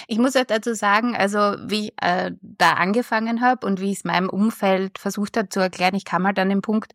Ich 0.08 0.20
muss 0.20 0.36
auch 0.36 0.44
dazu 0.44 0.76
sagen, 0.76 1.16
also 1.16 1.40
wie 1.66 1.88
ich 1.88 1.94
äh, 2.02 2.32
da 2.42 2.74
angefangen 2.74 3.42
habe 3.42 3.66
und 3.66 3.80
wie 3.80 3.92
ich 3.92 4.00
es 4.00 4.04
meinem 4.04 4.30
Umfeld 4.30 5.00
versucht 5.00 5.36
habe 5.36 5.50
zu 5.50 5.60
erklären, 5.60 5.96
ich 5.96 6.06
kam 6.06 6.28
halt 6.28 6.38
an 6.38 6.50
den 6.50 6.62
Punkt, 6.62 6.94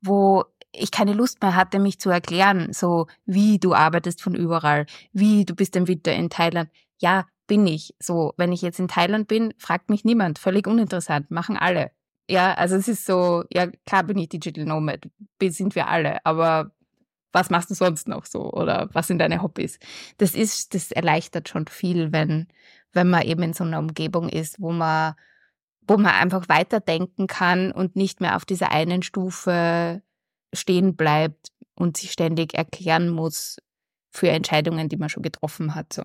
wo 0.00 0.44
ich 0.78 0.90
keine 0.90 1.12
Lust 1.12 1.42
mehr 1.42 1.54
hatte, 1.54 1.78
mich 1.78 1.98
zu 1.98 2.10
erklären, 2.10 2.72
so 2.72 3.06
wie 3.24 3.58
du 3.58 3.74
arbeitest 3.74 4.22
von 4.22 4.34
überall, 4.34 4.86
wie 5.12 5.44
du 5.44 5.54
bist 5.54 5.76
im 5.76 5.88
Winter 5.88 6.12
in 6.12 6.30
Thailand. 6.30 6.70
Ja, 6.98 7.26
bin 7.46 7.66
ich. 7.66 7.94
So, 7.98 8.34
wenn 8.36 8.52
ich 8.52 8.62
jetzt 8.62 8.78
in 8.78 8.88
Thailand 8.88 9.28
bin, 9.28 9.54
fragt 9.58 9.90
mich 9.90 10.04
niemand. 10.04 10.38
Völlig 10.38 10.66
uninteressant. 10.66 11.30
Machen 11.30 11.56
alle. 11.56 11.90
Ja, 12.28 12.54
also 12.54 12.76
es 12.76 12.88
ist 12.88 13.06
so, 13.06 13.44
ja, 13.52 13.68
klar 13.86 14.02
bin 14.04 14.18
ich 14.18 14.28
Digital 14.28 14.64
Nomad. 14.64 15.08
Sind 15.40 15.74
wir 15.74 15.86
alle. 15.88 16.24
Aber 16.24 16.72
was 17.32 17.50
machst 17.50 17.70
du 17.70 17.74
sonst 17.74 18.08
noch 18.08 18.24
so? 18.24 18.50
Oder 18.52 18.88
was 18.92 19.06
sind 19.06 19.18
deine 19.18 19.42
Hobbys? 19.42 19.78
Das 20.18 20.34
ist, 20.34 20.74
das 20.74 20.90
erleichtert 20.90 21.48
schon 21.48 21.66
viel, 21.66 22.12
wenn, 22.12 22.48
wenn 22.92 23.10
man 23.10 23.22
eben 23.22 23.42
in 23.42 23.52
so 23.52 23.62
einer 23.62 23.78
Umgebung 23.78 24.28
ist, 24.28 24.60
wo 24.60 24.72
man, 24.72 25.14
wo 25.86 25.98
man 25.98 26.14
einfach 26.14 26.48
weiterdenken 26.48 27.26
kann 27.26 27.70
und 27.70 27.94
nicht 27.94 28.20
mehr 28.20 28.36
auf 28.36 28.44
dieser 28.44 28.72
einen 28.72 29.02
Stufe 29.02 30.02
stehen 30.56 30.96
bleibt 30.96 31.48
und 31.74 31.96
sich 31.96 32.12
ständig 32.12 32.54
erklären 32.54 33.10
muss 33.10 33.58
für 34.10 34.28
Entscheidungen, 34.28 34.88
die 34.88 34.96
man 34.96 35.08
schon 35.08 35.22
getroffen 35.22 35.74
hat. 35.74 35.92
So. 35.92 36.02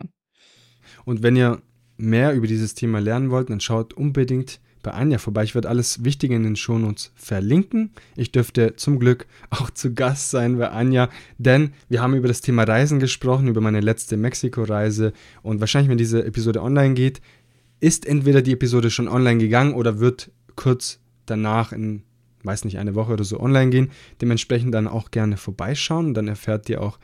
Und 1.05 1.23
wenn 1.23 1.35
ihr 1.35 1.61
mehr 1.97 2.33
über 2.33 2.47
dieses 2.47 2.73
Thema 2.73 2.99
lernen 2.99 3.31
wollt, 3.31 3.49
dann 3.49 3.59
schaut 3.59 3.93
unbedingt 3.93 4.59
bei 4.83 4.91
Anja 4.91 5.19
vorbei. 5.19 5.43
Ich 5.43 5.55
werde 5.55 5.69
alles 5.69 6.03
Wichtige 6.03 6.35
in 6.35 6.43
den 6.43 6.55
Shownotes 6.55 7.11
verlinken. 7.15 7.91
Ich 8.15 8.31
dürfte 8.31 8.75
zum 8.75 8.99
Glück 8.99 9.27
auch 9.49 9.69
zu 9.69 9.93
Gast 9.93 10.31
sein 10.31 10.57
bei 10.57 10.69
Anja, 10.69 11.09
denn 11.37 11.73
wir 11.87 12.01
haben 12.01 12.15
über 12.15 12.27
das 12.27 12.41
Thema 12.41 12.63
Reisen 12.63 12.99
gesprochen, 12.99 13.47
über 13.47 13.61
meine 13.61 13.81
letzte 13.81 14.17
Mexiko-Reise. 14.17 15.13
Und 15.43 15.59
wahrscheinlich, 15.59 15.89
wenn 15.89 15.97
diese 15.97 16.25
Episode 16.25 16.61
online 16.61 16.95
geht, 16.95 17.21
ist 17.79 18.05
entweder 18.05 18.41
die 18.41 18.53
Episode 18.53 18.89
schon 18.89 19.07
online 19.07 19.39
gegangen 19.39 19.73
oder 19.73 19.99
wird 19.99 20.31
kurz 20.55 20.99
danach 21.25 21.71
in 21.71 22.03
weiß 22.43 22.65
nicht, 22.65 22.79
eine 22.79 22.95
Woche 22.95 23.13
oder 23.13 23.23
so 23.23 23.39
online 23.39 23.71
gehen. 23.71 23.91
Dementsprechend 24.21 24.73
dann 24.73 24.87
auch 24.87 25.11
gerne 25.11 25.37
vorbeischauen. 25.37 26.13
Dann 26.13 26.27
erfährt 26.27 26.69
ihr 26.69 26.81
auch, 26.81 26.99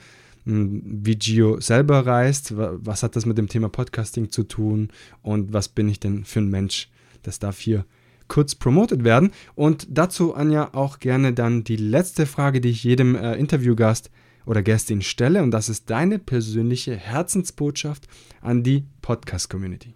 hm, 0.45 0.81
wie 0.83 1.15
Gio 1.15 1.59
selber 1.59 2.05
reist, 2.05 2.53
was 2.55 3.03
hat 3.03 3.15
das 3.15 3.25
mit 3.25 3.37
dem 3.37 3.49
Thema 3.49 3.69
Podcasting 3.69 4.31
zu 4.31 4.43
tun 4.43 4.89
und 5.21 5.53
was 5.53 5.67
bin 5.69 5.89
ich 5.89 5.99
denn 5.99 6.25
für 6.25 6.39
ein 6.39 6.49
Mensch. 6.49 6.89
Das 7.23 7.39
darf 7.39 7.59
hier 7.59 7.85
kurz 8.27 8.55
promotet 8.55 9.03
werden. 9.03 9.31
Und 9.55 9.87
dazu, 9.89 10.35
Anja, 10.35 10.73
auch 10.73 10.99
gerne 10.99 11.33
dann 11.33 11.63
die 11.63 11.77
letzte 11.77 12.25
Frage, 12.25 12.61
die 12.61 12.69
ich 12.69 12.83
jedem 12.83 13.15
äh, 13.15 13.35
Interviewgast 13.35 14.09
oder 14.45 14.63
Gästin 14.63 15.01
stelle 15.01 15.43
und 15.43 15.51
das 15.51 15.69
ist 15.69 15.89
deine 15.89 16.19
persönliche 16.19 16.95
Herzensbotschaft 16.95 18.07
an 18.41 18.63
die 18.63 18.85
Podcast-Community. 19.01 19.95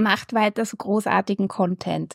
Macht 0.00 0.32
weiter 0.32 0.64
so 0.64 0.76
großartigen 0.78 1.48
Content. 1.48 2.14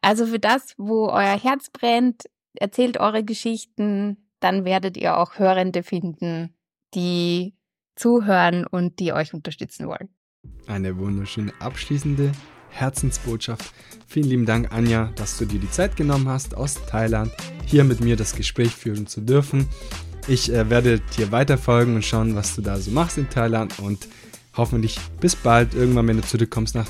Also 0.00 0.26
für 0.26 0.38
das, 0.38 0.74
wo 0.78 1.08
euer 1.08 1.38
Herz 1.38 1.70
brennt, 1.70 2.24
erzählt 2.54 2.98
eure 2.98 3.22
Geschichten, 3.22 4.16
dann 4.40 4.64
werdet 4.64 4.96
ihr 4.96 5.18
auch 5.18 5.38
Hörende 5.38 5.82
finden, 5.82 6.54
die 6.94 7.54
zuhören 7.96 8.66
und 8.66 8.98
die 8.98 9.12
euch 9.12 9.34
unterstützen 9.34 9.86
wollen. 9.86 10.08
Eine 10.66 10.96
wunderschöne 10.96 11.52
abschließende 11.58 12.32
Herzensbotschaft. 12.70 13.74
Vielen 14.06 14.28
lieben 14.28 14.46
Dank, 14.46 14.72
Anja, 14.72 15.12
dass 15.16 15.36
du 15.38 15.44
dir 15.44 15.60
die 15.60 15.70
Zeit 15.70 15.96
genommen 15.96 16.28
hast, 16.28 16.56
aus 16.56 16.74
Thailand 16.86 17.32
hier 17.66 17.84
mit 17.84 18.00
mir 18.00 18.16
das 18.16 18.34
Gespräch 18.34 18.74
führen 18.74 19.06
zu 19.06 19.20
dürfen. 19.20 19.68
Ich 20.28 20.52
äh, 20.52 20.70
werde 20.70 21.00
dir 21.16 21.30
weiterfolgen 21.32 21.96
und 21.96 22.04
schauen, 22.04 22.34
was 22.36 22.54
du 22.54 22.62
da 22.62 22.76
so 22.78 22.90
machst 22.90 23.18
in 23.18 23.28
Thailand 23.28 23.78
und 23.80 24.08
hoffentlich 24.56 24.98
bis 25.20 25.36
bald, 25.36 25.74
irgendwann, 25.74 26.08
wenn 26.08 26.16
du 26.16 26.22
zurückkommst 26.22 26.74
nach 26.74 26.88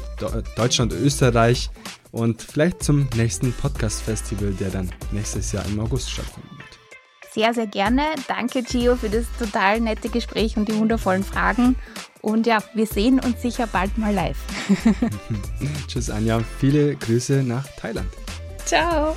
Deutschland 0.57 0.93
und 0.93 1.01
Österreich 1.01 1.71
und 2.13 2.43
vielleicht 2.43 2.83
zum 2.83 3.09
nächsten 3.15 3.53
Podcast-Festival, 3.53 4.53
der 4.55 4.71
dann 4.71 4.91
nächstes 5.13 5.53
Jahr 5.53 5.65
im 5.67 5.81
August 5.81 6.11
stattfinden 6.11 6.57
wird. 6.57 6.81
Sehr, 7.33 7.55
sehr 7.55 7.69
gerne. 7.69 8.03
Danke, 8.27 8.63
Gio, 8.63 8.97
für 8.97 9.09
das 9.09 9.25
total 9.39 9.81
nette 9.81 10.09
Gespräch 10.09 10.57
und 10.57 10.69
die 10.69 10.77
wundervollen 10.77 11.23
Fragen. 11.23 11.77
Und 12.23 12.47
ja, 12.47 12.59
wir 12.75 12.87
sehen 12.87 13.21
uns 13.21 13.41
sicher 13.41 13.67
bald 13.67 13.97
mal 13.97 14.13
live. 14.13 14.39
Tschüss, 15.87 16.11
Anja. 16.11 16.41
Viele 16.59 16.97
Grüße 16.97 17.45
nach 17.45 17.67
Thailand. 17.77 18.09
Ciao. 18.65 19.17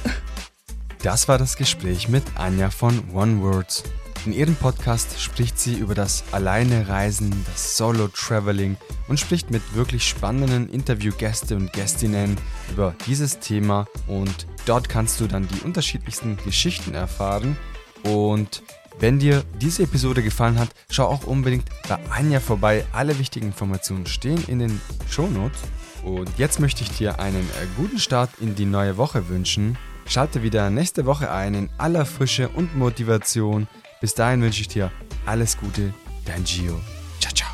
Das 1.02 1.28
war 1.28 1.38
das 1.38 1.58
Gespräch 1.58 2.08
mit 2.08 2.24
Anja 2.36 2.70
von 2.70 3.04
One 3.14 3.42
Words. 3.42 3.84
In 4.26 4.32
ihrem 4.32 4.56
Podcast 4.56 5.20
spricht 5.20 5.60
sie 5.60 5.74
über 5.74 5.96
das 5.96 6.24
Alleine 6.32 6.88
Reisen, 6.88 7.46
das 7.52 7.76
Solo-Traveling 7.76 8.78
und 9.10 9.20
spricht 9.20 9.52
mit 9.52 9.62
wirklich 9.76 10.08
spannenden 10.08 10.70
Interviewgäste 10.70 11.58
und 11.58 11.74
Gästinnen 11.74 12.38
über 12.72 12.96
dieses 13.06 13.40
Thema 13.40 13.86
und 14.08 14.48
dort 14.66 14.88
kannst 14.88 15.20
du 15.20 15.28
dann 15.28 15.48
die 15.50 15.60
unterschiedlichsten 15.66 16.38
Geschichten 16.38 16.94
erfahren 16.94 17.58
und 18.04 18.64
wenn 19.00 19.20
dir 19.20 19.44
diese 19.60 19.84
Episode 19.84 20.24
gefallen 20.24 20.58
hat, 20.58 20.70
schau 20.90 21.08
auch 21.08 21.26
unbedingt 21.26 21.66
bei 21.90 22.00
Anja 22.10 22.40
vorbei. 22.40 22.86
Alle 22.92 23.18
wichtigen 23.20 23.48
Informationen 23.48 24.06
stehen 24.06 24.44
in 24.48 24.60
den 24.60 24.80
Show 25.10 25.28
Notes. 25.28 25.60
Und 26.04 26.30
jetzt 26.38 26.60
möchte 26.60 26.84
ich 26.84 26.92
dir 26.92 27.20
einen 27.20 27.42
äh, 27.42 27.66
guten 27.76 27.98
Start 27.98 28.30
in 28.40 28.56
die 28.56 28.66
neue 28.66 28.98
Woche 28.98 29.30
wünschen. 29.30 29.78
Schalte 30.06 30.44
wieder 30.44 30.70
nächste 30.70 31.06
Woche 31.06 31.32
ein 31.32 31.54
in 31.54 31.70
aller 31.78 32.06
Frische 32.06 32.50
und 32.50 32.78
Motivation. 32.78 33.68
Bis 34.04 34.14
dahin 34.14 34.42
wünsche 34.42 34.60
ich 34.60 34.68
dir 34.68 34.92
alles 35.26 35.58
Gute, 35.58 35.94
dein 36.26 36.44
Gio. 36.44 36.78
Ciao, 37.22 37.34
ciao. 37.34 37.53